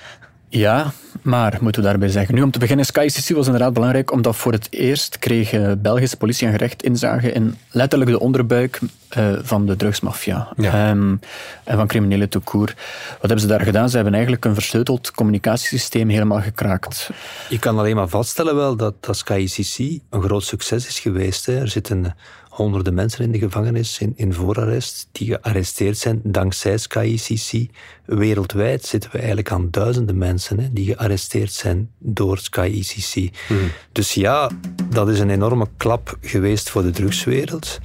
Ja, 0.58 0.92
maar 1.22 1.58
moeten 1.62 1.82
we 1.82 1.88
daarbij 1.88 2.10
zeggen. 2.10 2.36
Nu, 2.36 2.42
om 2.42 2.52
te 2.52 2.60
beginnen, 2.60 2.86
SkyCC 2.86 3.36
was 3.36 3.46
inderdaad 3.46 3.74
belangrijk, 3.74 4.12
omdat 4.12 4.36
voor 4.36 4.52
het 4.52 4.68
eerst 4.70 5.20
kreeg 5.20 5.78
Belgische 5.78 6.18
politie 6.18 6.48
en 6.48 6.54
gerecht 6.54 6.84
inzage 6.84 7.32
in 7.32 7.58
letterlijk 7.72 8.12
de 8.12 8.20
onderbuik 8.20 8.80
uh, 9.18 9.36
van 9.42 9.66
de 9.66 9.76
drugsmafia 9.76 10.48
um, 10.58 11.20
en 11.64 11.78
van 11.78 11.88
criminele 11.88 12.28
toekoer. 12.28 12.74
Wat 13.10 13.20
hebben 13.20 13.40
ze 13.40 13.48
daar 13.48 13.62
gedaan? 13.62 13.90
Ze 13.90 13.96
hebben 13.96 14.14
eigenlijk 14.14 14.46
een 14.46 14.54
versleuteld 14.54 15.12
communicatiesysteem 15.12 16.10
helemaal 16.10 16.42
gekraakt. 16.42 17.10
Je 17.50 17.60
kan 17.60 17.78
alleen 17.78 17.96
maar 17.96 18.08
vaststellen 18.10 18.56
wel 18.56 18.76
dat, 18.76 18.94
dat 19.00 19.18
SkyCC 19.18 19.78
een 20.10 20.22
groot 20.22 20.44
succes 20.44 20.88
is 20.88 21.00
geweest. 21.00 21.46
Hè. 21.46 21.60
Er 21.60 21.70
zitten 21.70 22.16
honderden 22.56 22.94
mensen 22.94 23.24
in 23.24 23.32
de 23.32 23.40
gevangenis 23.40 24.00
in, 24.00 24.14
in 24.16 24.34
voorarrest 24.34 25.10
die 25.12 25.28
gearresteerd 25.28 25.98
zijn 25.98 26.20
dankzij 26.24 26.78
SkyCC. 26.78 27.70
Wereldwijd 28.06 28.86
zitten 28.86 29.12
we 29.12 29.18
eigenlijk 29.18 29.52
aan 29.52 29.68
duizenden 29.72 30.18
mensen 30.18 30.60
hè, 30.60 30.74
die 30.74 30.86
gearresteerd 30.86 31.52
zijn 31.52 31.90
door 31.98 32.38
SkyCC. 32.38 33.16
Mm. 33.16 33.58
Dus 33.92 34.14
ja, 34.14 34.50
dat 34.90 35.10
is 35.10 35.20
een 35.20 35.30
enorme 35.30 35.68
klap 35.78 36.18
geweest 36.22 36.70
voor 36.70 36.82
de 36.82 36.92
drugswereld. 36.92 37.80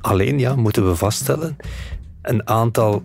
Alleen 0.00 0.38
ja, 0.38 0.54
moeten 0.54 0.88
we 0.88 0.94
vaststellen, 0.94 1.56
een 2.22 2.48
aantal 2.48 3.02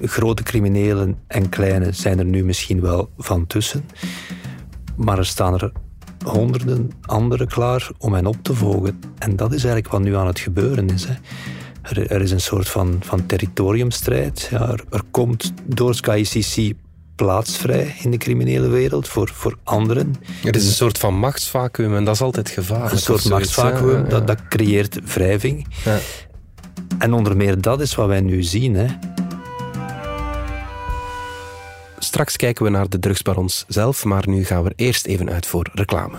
grote 0.00 0.42
criminelen 0.42 1.18
en 1.26 1.48
kleine 1.48 1.92
zijn 1.92 2.18
er 2.18 2.24
nu 2.24 2.44
misschien 2.44 2.80
wel 2.80 3.10
van 3.18 3.46
tussen. 3.46 3.84
Maar 4.96 5.18
er 5.18 5.26
staan 5.26 5.54
er 5.54 5.72
honderden 6.28 6.90
anderen 7.02 7.46
klaar 7.46 7.90
om 7.98 8.14
hen 8.14 8.26
op 8.26 8.36
te 8.42 8.54
volgen. 8.54 9.00
En 9.18 9.36
dat 9.36 9.52
is 9.52 9.64
eigenlijk 9.64 9.92
wat 9.92 10.02
nu 10.02 10.16
aan 10.16 10.26
het 10.26 10.38
gebeuren 10.38 10.88
is. 10.88 11.04
Hè. 11.04 11.14
Er, 11.82 12.10
er, 12.10 12.22
is 12.22 12.30
een 12.30 12.40
soort 12.40 12.68
van, 12.68 12.98
van 13.00 13.26
territoriumstrijd. 13.26 14.48
Ja, 14.50 14.68
er, 14.68 14.84
er, 14.90 15.02
komt 15.10 15.52
door 15.64 15.94
SkyCC 15.94 16.74
plaats 17.14 17.56
vrij 17.56 17.94
in 18.02 18.10
de 18.10 18.16
criminele 18.16 18.68
wereld 18.68 19.08
voor, 19.08 19.28
voor 19.28 19.58
anderen. 19.64 20.14
Er 20.44 20.56
is 20.56 20.66
een 20.66 20.72
soort 20.72 20.98
van 20.98 21.14
machtsvacuum 21.14 21.96
en 21.96 22.04
dat 22.04 22.14
is 22.14 22.20
altijd 22.20 22.48
gevaarlijk. 22.48 22.92
Een 22.92 22.98
soort 22.98 23.28
machtsvacuum, 23.28 24.08
dat, 24.08 24.26
dat 24.26 24.48
creëert 24.48 25.12
wrijving. 25.14 25.66
Ja. 25.84 25.98
En 26.98 27.12
onder 27.12 27.36
meer 27.36 27.60
dat 27.60 27.80
is 27.80 27.94
wat 27.94 28.06
wij 28.06 28.20
nu 28.20 28.42
zien. 28.42 28.74
Hè. 28.74 28.86
Straks 32.06 32.36
kijken 32.36 32.64
we 32.64 32.70
naar 32.70 32.88
de 32.88 32.98
drugsbarons 32.98 33.64
zelf, 33.68 34.04
maar 34.04 34.28
nu 34.28 34.44
gaan 34.44 34.62
we 34.62 34.72
eerst 34.76 35.06
even 35.06 35.30
uit 35.30 35.46
voor 35.46 35.70
reclame. 35.72 36.16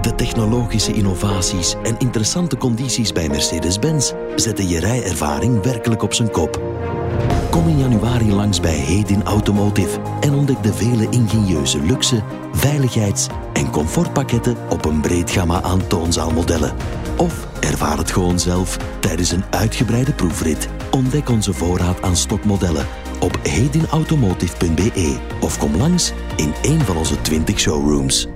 De 0.00 0.14
technologische 0.16 0.92
innovaties 0.92 1.74
en 1.82 1.98
interessante 1.98 2.56
condities 2.56 3.12
bij 3.12 3.28
Mercedes-Benz 3.28 4.12
zetten 4.36 4.68
je 4.68 4.80
rijervaring 4.80 5.62
werkelijk 5.62 6.02
op 6.02 6.14
zijn 6.14 6.30
kop. 6.30 6.60
Kom 7.50 7.68
in 7.68 7.78
januari 7.78 8.32
langs 8.32 8.60
bij 8.60 8.76
Hedin 8.76 9.22
Automotive 9.22 10.00
en 10.20 10.34
ontdek 10.34 10.62
de 10.62 10.74
vele 10.74 11.06
ingenieuze 11.10 11.80
luxe, 11.80 12.22
veiligheids- 12.52 13.26
en 13.52 13.70
comfortpakketten 13.70 14.56
op 14.68 14.84
een 14.84 15.00
breed 15.00 15.30
gamma 15.30 15.62
aan 15.62 15.86
toonzaalmodellen. 15.86 17.01
Of 17.22 17.46
ervaar 17.60 17.98
het 17.98 18.10
gewoon 18.10 18.38
zelf 18.38 18.76
tijdens 19.00 19.30
een 19.30 19.44
uitgebreide 19.50 20.12
proefrit. 20.12 20.68
Ontdek 20.90 21.28
onze 21.28 21.52
voorraad 21.52 22.02
aan 22.02 22.16
stokmodellen 22.16 22.86
op 23.20 23.38
hedinautomotive.be 23.42 25.18
of 25.40 25.58
kom 25.58 25.76
langs 25.76 26.12
in 26.36 26.52
een 26.62 26.80
van 26.80 26.96
onze 26.96 27.20
20 27.20 27.58
showrooms. 27.58 28.26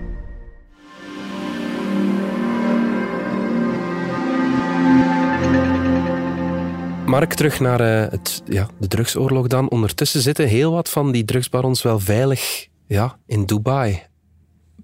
Mark, 7.06 7.34
terug 7.34 7.60
naar 7.60 7.80
uh, 7.80 8.10
het, 8.10 8.42
ja, 8.44 8.68
de 8.78 8.88
drugsoorlog 8.88 9.46
dan. 9.46 9.70
Ondertussen 9.70 10.20
zitten 10.20 10.48
heel 10.48 10.72
wat 10.72 10.88
van 10.88 11.12
die 11.12 11.24
drugsbarons 11.24 11.82
wel 11.82 11.98
veilig 11.98 12.66
ja, 12.86 13.18
in 13.26 13.44
Dubai. 13.46 14.02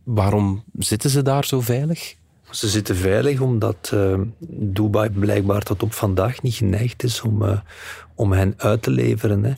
Waarom 0.04 0.64
zitten 0.72 1.10
ze 1.10 1.22
daar 1.22 1.44
zo 1.44 1.60
veilig? 1.60 2.20
Ze 2.52 2.68
zitten 2.68 2.96
veilig 2.96 3.40
omdat 3.40 3.90
uh, 3.94 4.20
Dubai 4.48 5.10
blijkbaar 5.10 5.62
tot 5.62 5.82
op 5.82 5.92
vandaag 5.92 6.42
niet 6.42 6.54
geneigd 6.54 7.02
is 7.02 7.20
om, 7.20 7.42
uh, 7.42 7.58
om 8.14 8.32
hen 8.32 8.54
uit 8.56 8.82
te 8.82 8.90
leveren. 8.90 9.44
Hè. 9.44 9.52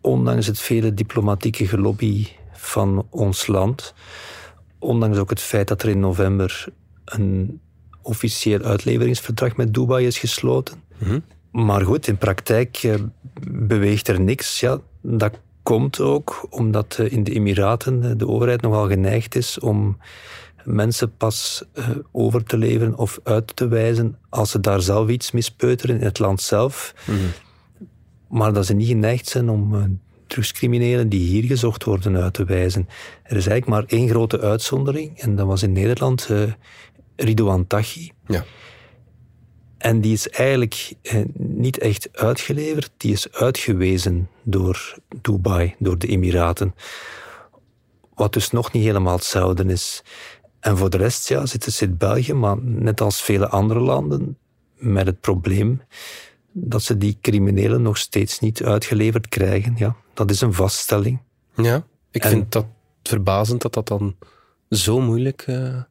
Ondanks 0.00 0.46
het 0.46 0.58
vele 0.58 0.94
diplomatieke 0.94 1.66
gelobby 1.66 2.26
van 2.52 3.06
ons 3.10 3.46
land. 3.46 3.94
Ondanks 4.78 5.18
ook 5.18 5.30
het 5.30 5.40
feit 5.40 5.68
dat 5.68 5.82
er 5.82 5.88
in 5.88 6.00
november 6.00 6.66
een 7.04 7.60
officieel 8.02 8.62
uitleveringsverdrag 8.62 9.56
met 9.56 9.74
Dubai 9.74 10.06
is 10.06 10.18
gesloten. 10.18 10.82
Mm 10.98 11.22
maar 11.50 11.84
goed, 11.84 12.06
in 12.06 12.16
praktijk 12.16 12.76
eh, 12.76 12.94
beweegt 13.50 14.08
er 14.08 14.20
niks. 14.20 14.60
Ja, 14.60 14.80
dat 15.00 15.32
komt 15.62 16.00
ook 16.00 16.46
omdat 16.50 16.96
eh, 16.98 17.12
in 17.12 17.24
de 17.24 17.32
Emiraten 17.32 18.02
eh, 18.02 18.10
de 18.16 18.28
overheid 18.28 18.60
nogal 18.60 18.88
geneigd 18.88 19.34
is 19.34 19.58
om 19.58 19.96
mensen 20.64 21.16
pas 21.16 21.64
over 22.12 22.44
te 22.44 22.56
leveren 22.56 22.96
of 22.96 23.20
uit 23.22 23.56
te 23.56 23.68
wijzen 23.68 24.18
als 24.28 24.50
ze 24.50 24.60
daar 24.60 24.80
zelf 24.80 25.08
iets 25.08 25.30
mispeuteren 25.30 25.98
in 25.98 26.04
het 26.04 26.18
land 26.18 26.40
zelf. 26.40 26.94
Mhm. 27.06 27.18
Maar 28.28 28.52
dat 28.52 28.66
ze 28.66 28.74
niet 28.74 28.88
geneigd 28.88 29.28
zijn 29.28 29.48
om 29.48 29.98
drugscriminelen 30.28 31.08
die 31.08 31.20
hier 31.28 31.44
gezocht 31.44 31.84
worden 31.84 32.16
uit 32.16 32.32
te 32.34 32.44
wijzen. 32.44 32.88
Er 33.22 33.36
is 33.36 33.46
eigenlijk 33.46 33.66
maar 33.66 33.98
één 33.98 34.08
grote 34.08 34.40
uitzondering 34.40 35.18
en 35.18 35.36
dat 35.36 35.46
was 35.46 35.62
in 35.62 35.72
Nederland 35.72 36.28
uh, 36.30 36.42
Ridouan 37.16 37.66
Taghi. 37.66 38.10
Ja. 38.26 38.44
En 39.78 40.00
die 40.00 40.12
is 40.12 40.28
eigenlijk 40.28 40.92
eh, 41.02 41.22
niet 41.36 41.78
echt 41.78 42.08
uitgeleverd, 42.12 42.90
die 42.96 43.12
is 43.12 43.32
uitgewezen 43.32 44.28
door 44.42 44.98
Dubai, 45.20 45.74
door 45.78 45.98
de 45.98 46.06
Emiraten. 46.06 46.74
Wat 48.14 48.32
dus 48.32 48.50
nog 48.50 48.72
niet 48.72 48.84
helemaal 48.84 49.14
hetzelfde 49.14 49.64
is. 49.64 50.02
En 50.60 50.76
voor 50.76 50.90
de 50.90 50.96
rest 50.96 51.28
ja, 51.28 51.46
zit, 51.46 51.64
zit 51.64 51.98
België, 51.98 52.32
maar 52.32 52.56
net 52.62 53.00
als 53.00 53.22
vele 53.22 53.48
andere 53.48 53.80
landen, 53.80 54.38
met 54.74 55.06
het 55.06 55.20
probleem 55.20 55.82
dat 56.52 56.82
ze 56.82 56.96
die 56.96 57.18
criminelen 57.20 57.82
nog 57.82 57.98
steeds 57.98 58.38
niet 58.38 58.62
uitgeleverd 58.62 59.28
krijgen. 59.28 59.74
Ja, 59.76 59.96
dat 60.14 60.30
is 60.30 60.40
een 60.40 60.52
vaststelling. 60.54 61.20
Ja, 61.56 61.84
ik 62.10 62.24
vind 62.24 62.52
dat 62.52 62.66
verbazend 63.02 63.62
dat 63.62 63.74
dat 63.74 63.88
dan 63.88 64.16
zo 64.70 65.00
moeilijk 65.00 65.46
uh, 65.46 65.82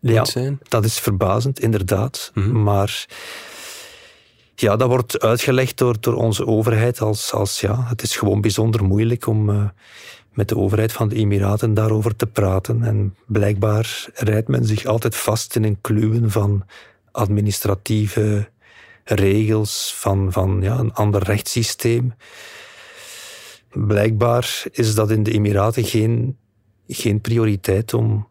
ja, 0.00 0.24
dat 0.68 0.84
is 0.84 0.98
verbazend, 0.98 1.60
inderdaad. 1.60 2.30
Mhm. 2.34 2.62
Maar 2.62 3.06
ja, 4.54 4.76
dat 4.76 4.88
wordt 4.88 5.20
uitgelegd 5.20 5.78
door, 5.78 5.96
door 6.00 6.14
onze 6.14 6.46
overheid 6.46 7.00
als, 7.00 7.32
als 7.32 7.60
ja, 7.60 7.84
het 7.86 8.02
is 8.02 8.16
gewoon 8.16 8.40
bijzonder 8.40 8.84
moeilijk 8.84 9.26
om 9.26 9.50
uh, 9.50 9.68
met 10.34 10.48
de 10.48 10.56
overheid 10.56 10.92
van 10.92 11.08
de 11.08 11.14
Emiraten 11.14 11.74
daarover 11.74 12.16
te 12.16 12.26
praten. 12.26 12.82
En 12.82 13.16
blijkbaar 13.26 14.06
rijdt 14.14 14.48
men 14.48 14.64
zich 14.64 14.84
altijd 14.84 15.16
vast 15.16 15.56
in 15.56 15.64
een 15.64 15.80
kluwen 15.80 16.30
van 16.30 16.64
administratieve 17.10 18.48
regels, 19.04 19.94
van, 19.96 20.32
van 20.32 20.58
ja, 20.62 20.78
een 20.78 20.92
ander 20.92 21.22
rechtssysteem. 21.22 22.14
Blijkbaar 23.70 24.62
is 24.70 24.94
dat 24.94 25.10
in 25.10 25.22
de 25.22 25.32
Emiraten 25.32 25.84
geen, 25.84 26.36
geen 26.88 27.20
prioriteit 27.20 27.94
om 27.94 28.28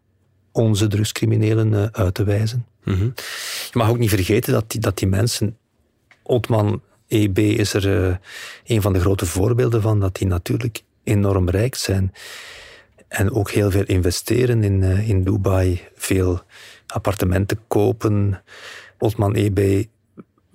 onze 0.52 0.88
drugscriminelen 0.88 1.74
uh, 1.74 1.86
uit 1.92 2.13
te 2.13 2.24
wijzen. 2.24 2.66
Mhm. 2.84 3.04
Je 3.04 3.72
mag 3.74 3.89
ook 3.89 3.98
niet 3.98 4.10
vergeten 4.10 4.54
dat 4.54 4.72
die, 4.72 4.82
dat 4.82 4.98
die 4.98 5.08
mensen... 5.08 5.58
Otman 6.26 6.82
EB 7.08 7.38
is 7.38 7.74
er 7.74 8.08
uh, 8.08 8.16
een 8.66 8.82
van 8.82 8.94
de 8.94 9.00
grote 9.00 9.26
voorbeelden 9.26 9.82
van, 9.82 10.00
dat 10.00 10.16
die 10.16 10.28
natuurlijk 10.28 10.84
enorm 11.04 11.50
rijk 11.50 11.76
zijn. 11.76 12.13
En 13.08 13.32
ook 13.32 13.52
heel 13.52 13.72
veel 13.72 13.84
investeren 13.84 14.63
in, 14.63 14.82
uh, 14.82 15.10
in 15.10 15.24
Dubai. 15.24 15.82
Veel 15.96 16.42
appartementen 16.88 17.60
kopen. 17.68 18.44
Otman 18.98 19.36
EB 19.36 19.86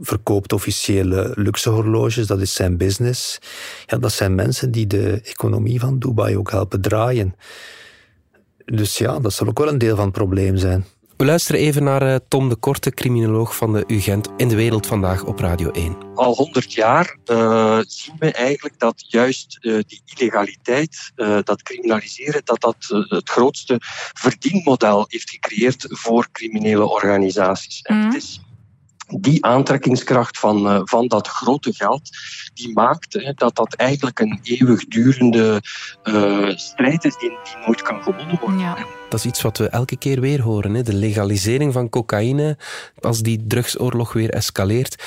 verkoopt 0.01 0.53
officiële 0.53 1.33
luxe 1.35 1.71
horloges, 1.71 2.27
dat 2.27 2.41
is 2.41 2.55
zijn 2.55 2.77
business. 2.77 3.39
Ja, 3.87 3.99
dat 3.99 4.13
zijn 4.13 4.35
mensen 4.35 4.71
die 4.71 4.87
de 4.87 5.21
economie 5.25 5.81
van 5.81 5.99
Dubai 5.99 6.37
ook 6.37 6.51
helpen 6.51 6.81
draaien. 6.81 7.35
Dus 8.65 8.99
ja, 8.99 9.19
dat 9.19 9.33
zal 9.33 9.47
ook 9.47 9.59
wel 9.59 9.69
een 9.69 9.79
deel 9.79 9.97
van 9.97 10.05
het 10.05 10.15
probleem 10.15 10.57
zijn. 10.57 10.85
We 11.19 11.25
luisteren 11.25 11.61
even 11.61 11.85
naar 11.85 12.03
eh, 12.03 12.17
Tom 12.29 12.49
de 12.49 12.57
Korte, 12.57 12.91
criminoloog 12.91 13.57
van 13.57 13.73
de 13.73 13.85
UGent 13.87 14.29
in 14.37 14.49
de 14.49 14.57
wereld 14.57 14.87
vandaag 14.87 15.25
op 15.25 15.39
Radio 15.39 15.71
1. 15.71 15.97
Al 16.15 16.35
honderd 16.35 16.73
jaar 16.73 17.17
uh, 17.27 17.79
zien 17.87 18.15
we 18.19 18.33
eigenlijk 18.33 18.79
dat 18.79 19.05
juist 19.09 19.59
uh, 19.61 19.79
die 19.87 20.03
illegaliteit, 20.05 21.13
dat 21.45 21.63
criminaliseren, 21.63 22.41
dat 22.45 22.61
dat 22.61 22.77
het 23.09 23.29
grootste 23.29 23.77
verdienmodel 24.13 25.05
heeft 25.09 25.31
gecreëerd 25.31 25.87
voor 25.89 26.29
criminele 26.33 26.89
organisaties. 26.89 27.83
En 27.83 27.97
het 27.97 28.15
is 28.15 28.41
die 29.17 29.45
aantrekkingskracht 29.45 30.39
van, 30.39 30.67
uh, 30.67 30.81
van 30.85 31.07
dat 31.07 31.29
grote 31.29 31.75
geld, 31.75 32.11
die 32.55 32.73
maakt 32.73 33.13
hè, 33.13 33.33
dat 33.33 33.57
dat 33.57 33.75
eigenlijk 33.75 34.19
een 34.19 34.41
eeuwigdurende 34.43 35.63
uh, 36.05 36.57
strijd 36.57 37.05
is 37.05 37.17
die, 37.17 37.29
die 37.29 37.67
nooit 37.67 37.83
kan 37.83 38.03
gewonnen 38.03 38.39
worden. 38.41 38.59
Ja. 38.59 38.77
Dat 39.09 39.19
is 39.19 39.27
iets 39.27 39.43
wat 39.43 39.59
we 39.59 39.69
elke 39.69 39.97
keer 39.97 40.21
weer 40.21 40.43
horen. 40.43 40.75
Hè? 40.75 40.83
De 40.83 40.95
legalisering 40.95 41.73
van 41.73 41.89
cocaïne, 41.89 42.57
als 43.01 43.23
die 43.23 43.45
drugsoorlog 43.47 44.13
weer 44.13 44.31
escaleert. 44.31 45.05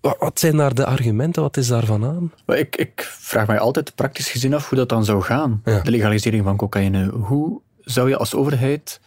Wat 0.00 0.38
zijn 0.40 0.56
daar 0.56 0.74
de 0.74 0.86
argumenten? 0.86 1.42
Wat 1.42 1.56
is 1.56 1.68
daarvan 1.68 2.04
aan? 2.04 2.32
Ik, 2.58 2.76
ik 2.76 3.08
vraag 3.18 3.46
mij 3.46 3.58
altijd 3.58 3.94
praktisch 3.94 4.30
gezien 4.30 4.54
af 4.54 4.68
hoe 4.68 4.78
dat 4.78 4.88
dan 4.88 5.04
zou 5.04 5.22
gaan. 5.22 5.60
De 5.64 5.90
legalisering 5.90 6.44
van 6.44 6.56
cocaïne. 6.56 7.08
Hoe 7.08 7.60
zou 7.80 8.08
je 8.08 8.16
als 8.16 8.34
overheid 8.34 9.00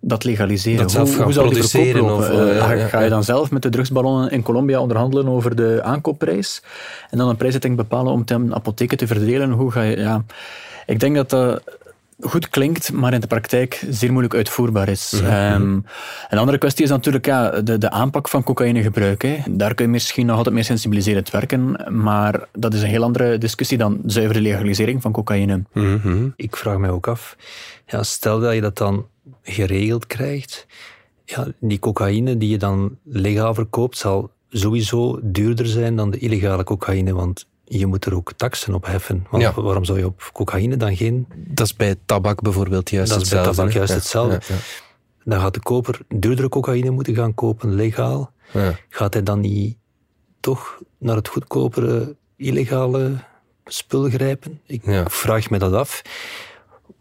dat 0.00 0.24
legaliseren? 0.24 0.82
Dat 0.82 0.92
hoe, 0.92 1.22
hoe 1.22 1.32
zal 1.32 1.44
produceren? 1.44 2.16
Of, 2.16 2.30
uh, 2.30 2.86
ga 2.86 3.00
je 3.00 3.08
dan 3.08 3.24
zelf 3.24 3.50
met 3.50 3.62
de 3.62 3.68
drugsballonnen 3.68 4.30
in 4.30 4.42
Colombia 4.42 4.80
onderhandelen 4.80 5.28
over 5.28 5.56
de 5.56 5.80
aankoopprijs? 5.82 6.62
En 7.10 7.18
dan 7.18 7.28
een 7.28 7.36
prijszetting 7.36 7.76
bepalen 7.76 8.12
om 8.12 8.20
het 8.20 8.30
aan 8.30 8.54
apotheken 8.54 8.96
te 8.96 9.06
verdelen? 9.06 9.50
Hoe 9.50 9.70
ga 9.70 9.82
je... 9.82 9.96
Ja, 9.96 10.24
ik 10.86 11.00
denk 11.00 11.16
dat 11.16 11.30
dat 11.30 11.62
goed 12.20 12.48
klinkt, 12.48 12.92
maar 12.92 13.12
in 13.12 13.20
de 13.20 13.26
praktijk 13.26 13.84
zeer 13.90 14.10
moeilijk 14.10 14.34
uitvoerbaar 14.34 14.88
is. 14.88 15.20
Ehm, 15.24 15.80
een 16.28 16.38
andere 16.38 16.58
kwestie 16.58 16.84
is 16.84 16.90
natuurlijk 16.90 17.26
ja, 17.26 17.50
de, 17.50 17.78
de 17.78 17.90
aanpak 17.90 18.28
van 18.28 18.42
cocaïnegebruik. 18.42 19.22
Hè. 19.22 19.38
Daar 19.50 19.74
kun 19.74 19.84
je 19.84 19.90
misschien 19.90 20.26
nog 20.26 20.36
altijd 20.36 20.54
meer 20.54 20.64
sensibiliserend 20.64 21.30
werken, 21.30 21.84
maar 22.02 22.48
dat 22.52 22.74
is 22.74 22.82
een 22.82 22.88
heel 22.88 23.02
andere 23.02 23.38
discussie 23.38 23.78
dan 23.78 24.00
zuivere 24.06 24.40
legalisering 24.40 25.02
van 25.02 25.12
cocaïne. 25.12 25.62
Mhm. 25.72 26.28
Ik 26.36 26.56
vraag 26.56 26.78
mij 26.78 26.90
ook 26.90 27.08
af, 27.08 27.36
ja, 27.86 28.02
stel 28.02 28.40
dat 28.40 28.54
je 28.54 28.60
dat 28.60 28.76
dan 28.76 29.06
geregeld 29.42 30.06
krijgt, 30.06 30.66
ja, 31.24 31.46
die 31.60 31.78
cocaïne 31.78 32.36
die 32.36 32.48
je 32.48 32.58
dan 32.58 32.98
legaal 33.04 33.54
verkoopt 33.54 33.96
zal 33.96 34.30
sowieso 34.50 35.18
duurder 35.22 35.66
zijn 35.66 35.96
dan 35.96 36.10
de 36.10 36.18
illegale 36.18 36.64
cocaïne, 36.64 37.14
want 37.14 37.46
je 37.68 37.86
moet 37.86 38.04
er 38.04 38.14
ook 38.14 38.32
taxen 38.32 38.74
op 38.74 38.86
heffen. 38.86 39.26
Want 39.30 39.54
waarom 39.54 39.84
zou 39.84 39.98
je 39.98 40.06
op 40.06 40.30
cocaïne 40.32 40.76
dan 40.76 40.96
geen... 40.96 41.26
Dat 41.36 41.66
is 41.66 41.74
bij 41.74 41.96
tabak 42.06 42.42
bijvoorbeeld 42.42 42.90
juist 42.90 43.10
dat 43.10 43.20
hetzelfde. 43.20 43.46
Dat 43.46 43.66
is 43.68 43.72
bij 43.72 43.72
tabak 43.72 43.88
juist 43.88 44.02
hetzelfde. 44.02 44.64
Dan 45.24 45.40
gaat 45.40 45.54
de 45.54 45.60
koper 45.60 45.98
duurdere 46.08 46.48
cocaïne 46.48 46.90
moeten 46.90 47.14
gaan 47.14 47.34
kopen, 47.34 47.74
legaal. 47.74 48.32
Gaat 48.88 49.14
hij 49.14 49.22
dan 49.22 49.40
niet 49.40 49.76
toch 50.40 50.80
naar 50.98 51.16
het 51.16 51.28
goedkopere, 51.28 52.16
illegale 52.36 53.14
spul 53.64 54.08
grijpen? 54.08 54.60
Ik 54.66 54.82
vraag 55.04 55.50
me 55.50 55.58
dat 55.58 55.72
af. 55.72 56.02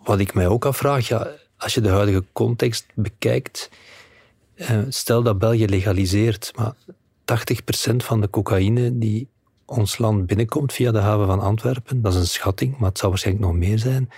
Wat 0.04 0.19
ik 0.19 0.34
mij 0.34 0.47
ook 0.47 0.65
afvraag, 0.65 1.08
ja, 1.08 1.28
als 1.58 1.73
je 1.73 1.82
de 1.82 1.89
huidige 1.89 2.23
context 2.34 2.86
bekijkt, 2.93 3.69
eh, 4.56 4.80
stel 4.89 5.23
dat 5.23 5.39
België 5.39 5.67
legaliseert, 5.67 6.51
maar 6.56 6.73
80% 7.25 8.04
van 8.04 8.21
de 8.21 8.30
cocaïne 8.30 8.97
die 8.97 9.28
ons 9.65 9.97
land 9.97 10.25
binnenkomt 10.25 10.73
via 10.73 10.91
de 10.91 10.99
haven 10.99 11.25
van 11.25 11.39
Antwerpen, 11.39 12.01
dat 12.01 12.13
is 12.13 12.19
een 12.19 12.28
schatting, 12.28 12.78
maar 12.78 12.89
het 12.89 12.97
zal 12.97 13.10
waarschijnlijk 13.10 13.45
nog 13.45 13.56
meer 13.56 13.80
zijn, 13.80 14.10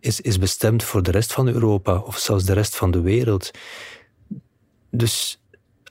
is, 0.00 0.20
is 0.20 0.38
bestemd 0.38 0.82
voor 0.82 1.02
de 1.02 1.10
rest 1.10 1.32
van 1.32 1.48
Europa 1.48 1.98
of 1.98 2.18
zelfs 2.18 2.44
de 2.44 2.52
rest 2.52 2.76
van 2.76 2.90
de 2.90 3.00
wereld. 3.00 3.50
Dus 4.90 5.42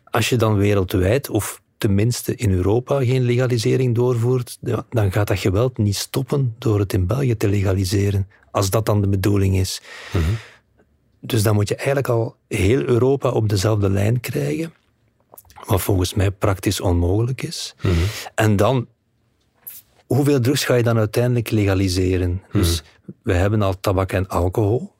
als 0.04 0.30
je 0.30 0.36
dan 0.36 0.56
wereldwijd, 0.56 1.30
of 1.30 1.62
tenminste 1.78 2.36
in 2.36 2.52
Europa, 2.52 3.04
geen 3.04 3.22
legalisering 3.22 3.96
doorvoert, 3.96 4.58
dan 4.90 5.12
gaat 5.12 5.28
dat 5.28 5.40
geweld 5.40 5.78
niet 5.78 5.96
stoppen 5.96 6.56
door 6.58 6.80
het 6.80 6.94
in 6.94 7.08
België 7.08 7.38
te 7.38 7.50
legaliseren, 7.50 8.28
als 8.52 8.70
dat 8.70 8.86
dan 8.86 9.02
de 9.02 9.08
bedoeling 9.08 9.56
is. 9.56 9.82
Mhm. 10.14 10.24
Dus 11.20 11.44
dan 11.44 11.56
moet 11.56 11.68
je 11.68 11.76
eigenlijk 11.76 12.08
al 12.10 12.36
heel 12.48 12.82
Europa 12.82 13.30
op 13.30 13.50
dezelfde 13.50 13.90
lijn 13.90 14.20
krijgen. 14.20 14.74
Wat 15.66 15.82
volgens 15.82 16.14
mij 16.14 16.32
praktisch 16.32 16.82
onmogelijk 16.82 17.44
is. 17.44 17.76
Mhm. 17.82 17.94
En 18.36 18.56
dan 18.56 18.88
hoeveel 20.08 20.40
drugs 20.40 20.66
ga 20.66 20.76
je 20.76 20.84
dan 20.84 20.98
uiteindelijk 20.98 21.50
legaliseren? 21.50 22.42
Dus 22.52 22.84
hmm. 23.06 23.16
we 23.24 23.34
hebben 23.34 23.62
al 23.62 23.80
tabak 23.80 24.12
en 24.12 24.28
alcohol, 24.28 24.94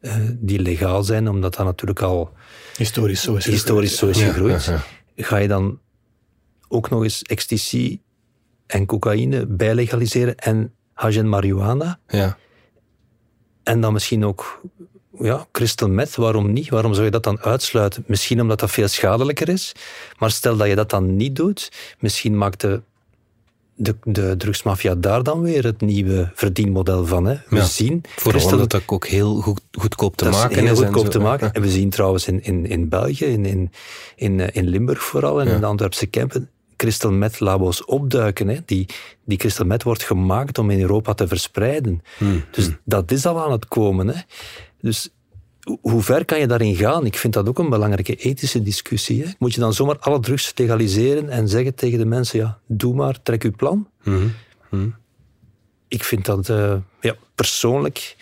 uh, 0.00 0.14
die 0.30 0.60
legaal 0.60 1.02
zijn, 1.02 1.28
omdat 1.28 1.54
dat 1.54 1.66
natuurlijk 1.66 2.02
al 2.02 2.32
historisch 2.76 3.22
zo 3.22 3.34
is, 3.34 3.44
historisch 3.44 3.96
zo 3.96 4.06
is 4.06 4.22
gegroeid. 4.22 4.72
Ga 5.16 5.36
je 5.36 5.48
dan 5.48 5.80
ook 6.68 6.90
nog 6.90 7.02
eens 7.02 7.22
ecstasy 7.22 8.00
en 8.66 8.86
cocaïne 8.86 9.46
bijlegaliseren 9.46 10.36
en 10.36 10.74
hash 10.92 11.16
en 11.16 11.28
marihuana? 11.28 11.98
Ja. 12.08 12.36
En 13.62 13.80
dan 13.80 13.92
misschien 13.92 14.24
ook 14.24 14.60
ja, 15.20 15.46
crystal 15.52 15.88
meth, 15.88 16.16
waarom 16.16 16.52
niet? 16.52 16.68
Waarom 16.68 16.92
zou 16.94 17.04
je 17.04 17.10
dat 17.10 17.24
dan 17.24 17.40
uitsluiten? 17.40 18.04
Misschien 18.06 18.40
omdat 18.40 18.60
dat 18.60 18.70
veel 18.70 18.88
schadelijker 18.88 19.48
is. 19.48 19.72
Maar 20.18 20.30
stel 20.30 20.56
dat 20.56 20.68
je 20.68 20.74
dat 20.74 20.90
dan 20.90 21.16
niet 21.16 21.36
doet, 21.36 21.72
misschien 21.98 22.38
maakt 22.38 22.60
de 22.60 22.82
de, 23.78 23.96
de 24.04 24.34
drugsmafia 24.36 24.94
daar 24.94 25.22
dan 25.22 25.40
weer 25.40 25.64
het 25.64 25.80
nieuwe 25.80 26.30
verdienmodel 26.34 27.06
van. 27.06 27.24
Hè. 27.24 27.36
We 27.48 27.64
zien... 27.64 28.02
Vooral 28.16 28.58
dat 28.58 28.70
dat 28.70 28.82
ook 28.86 29.06
heel 29.06 29.40
goed, 29.40 29.60
goedkoop 29.72 30.16
te 30.16 30.28
maken 30.28 30.56
is. 30.56 30.62
Heel 30.62 30.74
goedkoop 30.74 31.08
te 31.08 31.18
maken. 31.18 31.52
En 31.52 31.62
we 31.62 31.70
zien 31.70 31.90
trouwens 31.90 32.26
in, 32.26 32.42
in, 32.42 32.66
in 32.66 32.88
België, 32.88 33.24
in, 33.24 33.44
in, 33.44 33.70
in, 34.16 34.40
in 34.40 34.68
Limburg 34.68 35.02
vooral, 35.02 35.40
en 35.40 35.46
in 35.48 35.60
de 35.60 35.66
Antwerpse 35.66 36.06
Kempen, 36.06 36.50
crystal 36.76 37.12
meth 37.12 37.40
labo's 37.40 37.82
opduiken. 37.86 38.48
Hè. 38.48 38.58
Die, 38.64 38.86
die 39.24 39.38
crystal 39.38 39.66
meth 39.66 39.82
wordt 39.82 40.02
gemaakt 40.02 40.58
om 40.58 40.70
in 40.70 40.80
Europa 40.80 41.14
te 41.14 41.28
verspreiden. 41.28 42.02
Hmm. 42.16 42.44
Dus 42.50 42.66
hmm. 42.66 42.78
dat 42.84 43.10
is 43.10 43.26
al 43.26 43.44
aan 43.44 43.52
het 43.52 43.68
komen. 43.68 44.08
Hè. 44.08 44.20
Dus 44.80 45.08
hoe 45.80 46.02
ver 46.02 46.24
kan 46.24 46.38
je 46.38 46.46
daarin 46.46 46.74
gaan? 46.76 47.06
Ik 47.06 47.16
vind 47.16 47.32
dat 47.32 47.48
ook 47.48 47.58
een 47.58 47.68
belangrijke 47.68 48.14
ethische 48.14 48.62
discussie. 48.62 49.24
Hè? 49.24 49.30
Moet 49.38 49.54
je 49.54 49.60
dan 49.60 49.74
zomaar 49.74 49.98
alle 49.98 50.20
drugs 50.20 50.52
legaliseren 50.56 51.28
en 51.28 51.48
zeggen 51.48 51.74
tegen 51.74 51.98
de 51.98 52.04
mensen, 52.04 52.38
ja, 52.38 52.58
doe 52.66 52.94
maar, 52.94 53.22
trek 53.22 53.42
uw 53.42 53.52
plan? 53.56 53.88
Mhm. 54.02 54.28
Mhm. 54.70 54.88
Ik 55.88 56.04
vind 56.04 56.24
dat 56.24 56.48
uh, 56.48 56.76
ja, 57.00 57.16
persoonlijk 57.34 58.16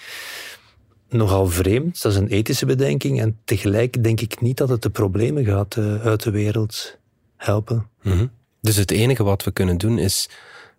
nogal 1.08 1.46
vreemd. 1.46 2.02
Dat 2.02 2.12
is 2.12 2.18
een 2.18 2.28
ethische 2.28 2.66
bedenking. 2.66 3.20
En 3.20 3.38
tegelijk 3.44 4.02
denk 4.02 4.20
ik 4.20 4.40
niet 4.40 4.56
dat 4.56 4.68
het 4.68 4.82
de 4.82 4.90
problemen 4.90 5.44
gaat 5.44 5.76
uh, 5.76 6.04
uit 6.04 6.22
de 6.22 6.30
wereld 6.30 6.98
helpen. 7.36 7.88
Mhm. 8.02 8.26
Dus 8.60 8.76
het 8.76 8.90
enige 8.90 9.24
wat 9.24 9.44
we 9.44 9.50
kunnen 9.50 9.78
doen 9.78 9.98
is 9.98 10.28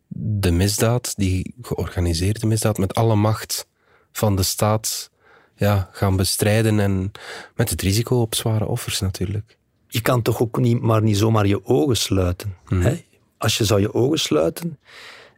de 0.07 0.51
misdaad, 0.51 1.13
die 1.15 1.55
georganiseerde 1.61 2.47
misdaad, 2.47 2.77
met 2.77 2.93
alle 2.93 3.15
macht 3.15 3.67
van 4.11 4.35
de 4.35 4.43
staat 4.43 5.11
ja, 5.57 5.89
gaan 5.91 6.15
bestrijden 6.15 6.79
en 6.79 7.11
met 7.55 7.69
het 7.69 7.81
risico 7.81 8.21
op 8.21 8.35
zware 8.35 8.65
offers 8.65 8.99
natuurlijk. 8.99 9.57
Je 9.87 10.01
kan 10.01 10.21
toch 10.21 10.41
ook 10.41 10.59
niet, 10.59 10.81
maar 10.81 11.01
niet 11.01 11.17
zomaar 11.17 11.47
je 11.47 11.65
ogen 11.65 11.97
sluiten. 11.97 12.55
Hè? 12.65 13.03
Als 13.37 13.57
je 13.57 13.65
zou 13.65 13.79
je 13.79 13.93
ogen 13.93 14.19
sluiten 14.19 14.79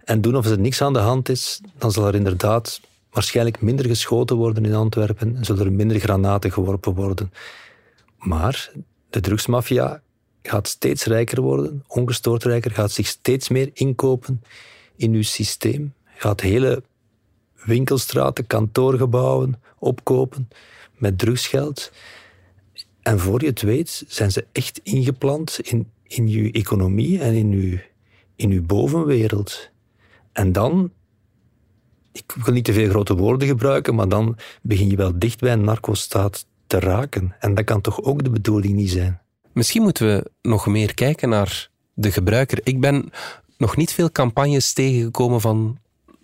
en 0.04 0.22
doen 0.22 0.38
of 0.38 0.46
er 0.46 0.60
niks 0.60 0.82
aan 0.82 0.94
de 0.94 1.00
hand 1.00 1.30
is, 1.30 1.62
dan 1.78 1.92
zal 1.92 2.08
er 2.08 2.16
inderdaad 2.16 2.82
waarschijnlijk 3.12 3.62
minder 3.62 3.86
geschoten 3.86 4.36
worden 4.36 4.66
in 4.66 4.74
Antwerpen 4.74 5.36
en 5.36 5.46
zullen 5.46 5.66
er 5.66 5.72
minder 5.72 6.00
granaten 6.00 6.52
geworpen 6.52 6.94
worden. 6.94 7.34
Maar 8.18 8.72
de 9.10 9.20
drugsmafia 9.20 10.02
gaat 10.42 10.68
steeds 10.68 11.04
rijker 11.04 11.42
worden, 11.42 11.84
ongestoord 11.88 12.44
rijker, 12.44 12.72
gaat 12.72 12.92
zich 12.92 13.08
steeds 13.08 13.50
meer 13.50 13.70
inkopen 13.74 14.44
in 14.96 15.14
uw 15.14 15.24
systeem, 15.24 15.94
gaat 16.16 16.42
hele 16.42 16.84
winkelstraten, 17.66 18.48
kantoorgebouwen 18.48 19.62
opkopen 19.80 20.48
met 20.98 21.18
drugsgeld. 21.18 21.92
En 23.02 23.20
voor 23.20 23.42
je 23.42 23.48
het 23.48 23.62
weet 23.62 24.04
zijn 24.08 24.32
ze 24.32 24.46
echt 24.52 24.80
ingeplant 24.84 25.60
in, 25.60 25.92
in 26.04 26.28
je 26.28 26.52
economie 26.52 27.20
en 27.22 27.34
in 27.34 27.52
je, 27.52 27.80
in 28.36 28.52
uw 28.52 28.66
bovenwereld. 28.66 29.70
En 30.32 30.52
dan, 30.52 30.92
ik 32.12 32.36
wil 32.44 32.54
niet 32.54 32.66
te 32.66 32.74
veel 32.74 32.90
grote 32.90 33.16
woorden 33.16 33.48
gebruiken, 33.48 33.96
maar 33.96 34.10
dan 34.10 34.38
begin 34.62 34.90
je 34.90 34.96
wel 34.96 35.20
dicht 35.20 35.40
bij 35.40 35.52
een 35.52 35.64
narcostaat 35.64 36.46
te 36.68 36.80
raken. 36.80 37.36
En 37.40 37.56
dat 37.56 37.66
kan 37.66 37.82
toch 37.82 38.02
ook 38.02 38.24
de 38.24 38.30
bedoeling 38.30 38.74
niet 38.74 38.90
zijn? 38.90 39.22
Misschien 39.54 39.82
moeten 39.82 40.08
we 40.08 40.32
nog 40.42 40.68
meer 40.68 40.94
kijken 40.94 41.30
naar 41.30 41.70
de 41.94 42.12
gebruiker. 42.12 42.60
Ik 42.64 42.80
ben 42.80 43.10
nog 43.58 43.76
niet 43.78 43.92
veel 43.92 44.12
campagnes 44.12 44.74
tegengekomen 44.74 45.42
van 45.42 45.78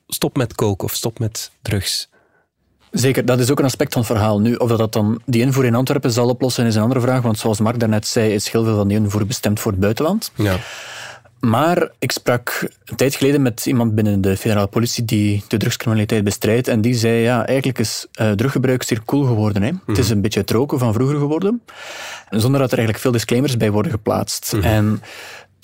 stop 0.07 0.37
met 0.37 0.55
koken 0.55 0.87
of 0.87 0.93
stop 0.93 1.19
met 1.19 1.51
drugs. 1.61 2.09
Zeker, 2.91 3.25
dat 3.25 3.39
is 3.39 3.51
ook 3.51 3.59
een 3.59 3.65
aspect 3.65 3.93
van 3.93 4.01
het 4.01 4.11
verhaal. 4.11 4.39
Nu, 4.39 4.55
of 4.55 4.69
dat, 4.69 4.93
dan 4.93 5.21
die 5.25 5.41
invoer 5.41 5.65
in 5.65 5.75
Antwerpen 5.75 6.11
zal 6.11 6.29
oplossen, 6.29 6.65
is 6.65 6.75
een 6.75 6.81
andere 6.81 7.01
vraag. 7.01 7.21
Want 7.21 7.39
zoals 7.39 7.59
Mark 7.59 7.79
daarnet 7.79 8.07
zei, 8.07 8.33
is 8.33 8.49
heel 8.49 8.63
veel 8.63 8.75
van 8.75 8.87
die 8.87 8.97
invoer 8.97 9.25
bestemd 9.25 9.59
voor 9.59 9.71
het 9.71 9.81
buitenland. 9.81 10.31
Ja. 10.35 10.57
Maar 11.39 11.91
ik 11.99 12.11
sprak 12.11 12.67
een 12.85 12.95
tijd 12.95 13.15
geleden 13.15 13.41
met 13.41 13.65
iemand 13.65 13.95
binnen 13.95 14.21
de 14.21 14.37
federale 14.37 14.67
politie 14.67 15.05
die 15.05 15.43
de 15.47 15.57
drugscriminaliteit 15.57 16.23
bestrijdt. 16.23 16.67
En 16.67 16.81
die 16.81 16.93
zei, 16.93 17.21
ja, 17.21 17.45
eigenlijk 17.45 17.79
is 17.79 18.07
uh, 18.21 18.31
druggebruik 18.31 18.83
zeer 18.83 19.01
cool 19.05 19.23
geworden. 19.23 19.61
Hè? 19.61 19.71
Het 19.85 19.97
is 19.97 20.05
mhm. 20.05 20.15
een 20.15 20.21
beetje 20.21 20.39
het 20.39 20.51
roken 20.51 20.79
van 20.79 20.93
vroeger 20.93 21.17
geworden. 21.17 21.61
Zonder 22.29 22.59
dat 22.59 22.71
er 22.71 22.77
eigenlijk 22.77 22.99
veel 22.99 23.11
disclaimers 23.11 23.57
bij 23.57 23.71
worden 23.71 23.91
geplaatst. 23.91 24.53
Mhm. 24.53 24.63
En 24.63 25.01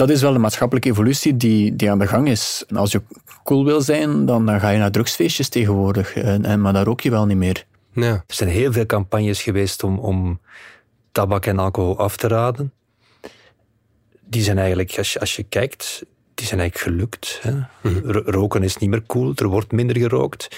dat 0.02 0.10
is 0.10 0.22
wel 0.22 0.36
een 0.36 0.42
maatschappelijke 0.42 0.90
evolutie 0.90 1.38
die, 1.38 1.76
die 1.76 1.92
aan 1.92 2.00
de 2.00 2.08
gang 2.08 2.28
is. 2.28 2.64
En 2.68 2.76
als 2.76 2.92
je 2.92 3.02
cool 3.44 3.66
wil 3.66 3.82
zijn, 3.82 4.26
dan, 4.26 4.46
dan 4.46 4.60
ga 4.60 4.70
je 4.70 4.78
naar 4.80 4.92
drugsfeestjes 4.92 5.50
tegenwoordig. 5.50 6.16
En, 6.16 6.46
en, 6.46 6.62
maar 6.62 6.74
daar 6.74 6.86
rook 6.86 7.02
je 7.02 7.10
wel 7.10 7.26
niet 7.26 7.38
meer. 7.38 7.66
Ja. 7.94 8.12
Er 8.12 8.24
zijn 8.28 8.50
heel 8.50 8.72
veel 8.72 8.86
campagnes 8.86 9.42
geweest 9.42 9.84
om, 9.84 10.00
om 10.00 10.40
tabak 11.12 11.46
en 11.46 11.60
alcohol 11.60 11.98
af 11.98 12.18
te 12.18 12.28
raden. 12.28 12.74
die 14.26 14.44
zijn 14.44 14.58
eigenlijk, 14.58 14.98
als 14.98 15.14
je, 15.14 15.20
als 15.20 15.36
je 15.36 15.44
kijkt, 15.44 16.06
die 16.34 16.48
zijn 16.48 16.60
eigenlijk 16.60 16.92
gelukt. 16.92 17.40
Hè. 17.42 17.52
Mhm. 17.82 18.10
Roken 18.30 18.64
is 18.64 18.78
niet 18.78 18.90
meer 18.90 19.04
cool, 19.06 19.32
er 19.36 19.48
wordt 19.48 19.72
minder 19.72 19.98
gerookt. 19.98 20.58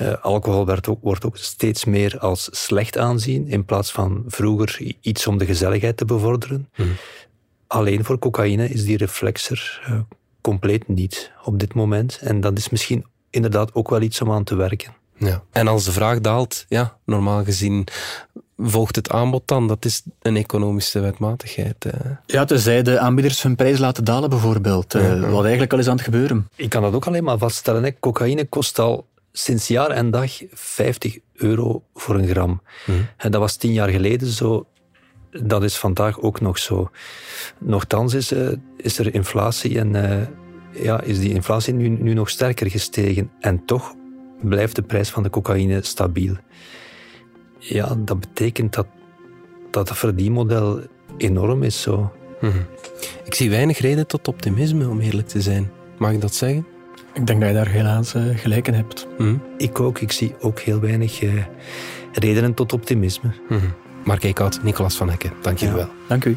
Uh, 0.00 0.14
alcohol 0.20 0.66
werd 0.66 0.88
ook, 0.88 1.02
wordt 1.02 1.24
ook 1.24 1.36
steeds 1.36 1.84
meer 1.84 2.18
als 2.18 2.48
slecht 2.52 2.98
aanzien, 2.98 3.48
in 3.48 3.64
plaats 3.64 3.92
van 3.92 4.24
vroeger 4.26 4.80
iets 5.00 5.26
om 5.26 5.38
de 5.38 5.46
gezelligheid 5.46 5.96
te 5.96 6.04
bevorderen. 6.04 6.68
Mhm. 6.76 6.88
Alleen 7.66 8.04
voor 8.04 8.18
cocaïne 8.18 8.68
is 8.68 8.84
die 8.84 8.96
reflex 8.96 9.50
er 9.50 9.86
uh, 9.90 9.98
compleet 10.40 10.88
niet 10.88 11.30
op 11.44 11.58
dit 11.58 11.74
moment. 11.74 12.18
En 12.22 12.40
dat 12.40 12.58
is 12.58 12.68
misschien 12.68 13.04
inderdaad 13.30 13.74
ook 13.74 13.90
wel 13.90 14.00
iets 14.00 14.20
om 14.20 14.32
aan 14.32 14.44
te 14.44 14.54
werken. 14.54 14.94
Ja. 15.18 15.42
En 15.50 15.68
als 15.68 15.84
de 15.84 15.92
vraag 15.92 16.20
daalt, 16.20 16.64
ja, 16.68 16.96
normaal 17.04 17.44
gezien 17.44 17.86
volgt 18.58 18.96
het 18.96 19.10
aanbod 19.10 19.42
dan. 19.44 19.68
Dat 19.68 19.84
is 19.84 20.02
een 20.22 20.36
economische 20.36 21.00
wetmatigheid. 21.00 21.84
Eh. 21.84 21.92
Ja, 22.26 22.44
tenzij 22.44 22.82
de 22.82 22.98
aanbieders 22.98 23.42
hun 23.42 23.56
prijs 23.56 23.78
laten 23.78 24.04
dalen 24.04 24.30
bijvoorbeeld. 24.30 24.94
Uh, 24.94 25.30
Wat 25.30 25.42
eigenlijk 25.42 25.72
al 25.72 25.78
is 25.78 25.88
aan 25.88 25.96
het 25.96 26.04
gebeuren. 26.04 26.48
Ik 26.54 26.68
kan 26.70 26.82
dat 26.82 26.94
ook 26.94 27.06
alleen 27.06 27.24
maar 27.24 27.38
vaststellen. 27.38 27.82
Hè. 27.82 27.90
Cocaïne 28.00 28.44
kost 28.44 28.78
al 28.78 29.06
sinds 29.32 29.68
jaar 29.68 29.90
en 29.90 30.10
dag 30.10 30.32
50 30.52 31.18
euro 31.34 31.82
voor 31.94 32.14
een 32.14 32.28
gram. 32.28 32.62
En 33.16 33.30
dat 33.30 33.40
was 33.40 33.56
tien 33.56 33.72
jaar 33.72 33.88
geleden 33.88 34.28
zo. 34.28 34.66
Dat 35.30 35.62
is 35.62 35.76
vandaag 35.76 36.20
ook 36.20 36.40
nog 36.40 36.58
zo. 36.58 36.90
Nochtans 37.58 38.14
is, 38.14 38.32
uh, 38.32 38.48
is 38.76 38.98
er 38.98 39.14
inflatie 39.14 39.78
en 39.78 39.94
ja, 40.82 41.00
is 41.00 41.18
die 41.20 41.32
inflatie 41.32 41.74
nu, 41.74 41.88
nu 41.88 42.12
nog 42.12 42.30
sterker 42.30 42.70
gestegen. 42.70 43.30
En 43.40 43.64
toch 43.64 43.94
blijft 44.40 44.76
de 44.76 44.82
prijs 44.82 45.10
van 45.10 45.22
de 45.22 45.30
cocaïne 45.30 45.82
stabiel. 45.82 46.34
Ja, 47.58 47.96
dat 47.98 48.20
betekent 48.20 48.74
dat 48.74 48.86
dat 49.70 49.96
verdienmodel 49.96 50.80
enorm 51.16 51.62
is 51.62 51.80
zo. 51.82 52.12
Mhm. 52.40 52.58
Ik 53.24 53.34
zie 53.34 53.50
weinig 53.50 53.78
reden 53.78 54.06
tot 54.06 54.28
optimisme, 54.28 54.88
om 54.88 55.00
eerlijk 55.00 55.28
te 55.28 55.40
zijn. 55.40 55.70
Mag 55.98 56.12
ik 56.12 56.20
dat 56.20 56.34
zeggen? 56.34 56.66
Ik 57.14 57.26
denk 57.26 57.40
dat 57.40 57.48
je 57.48 57.54
daar 57.54 57.68
helaas 57.68 58.14
uh, 58.14 58.38
gelijk 58.38 58.68
in 58.68 58.74
hebt. 58.74 59.06
Mhm. 59.18 59.36
Ik 59.56 59.80
ook. 59.80 59.98
Ik 60.00 60.12
zie 60.12 60.34
ook 60.40 60.60
heel 60.60 60.80
weinig 60.80 61.22
uh, 61.22 61.44
redenen 62.12 62.54
tot 62.54 62.72
optimisme. 62.72 63.30
Mhm. 63.48 63.66
Mark 64.06 64.24
Eekhout, 64.24 64.62
Nicolas 64.62 64.96
van 64.96 65.10
Hekken, 65.10 65.32
dank 65.40 65.58
jullie 65.58 65.76
ja. 65.76 65.80
wel. 65.80 65.90
Dank 66.06 66.24
u. 66.24 66.36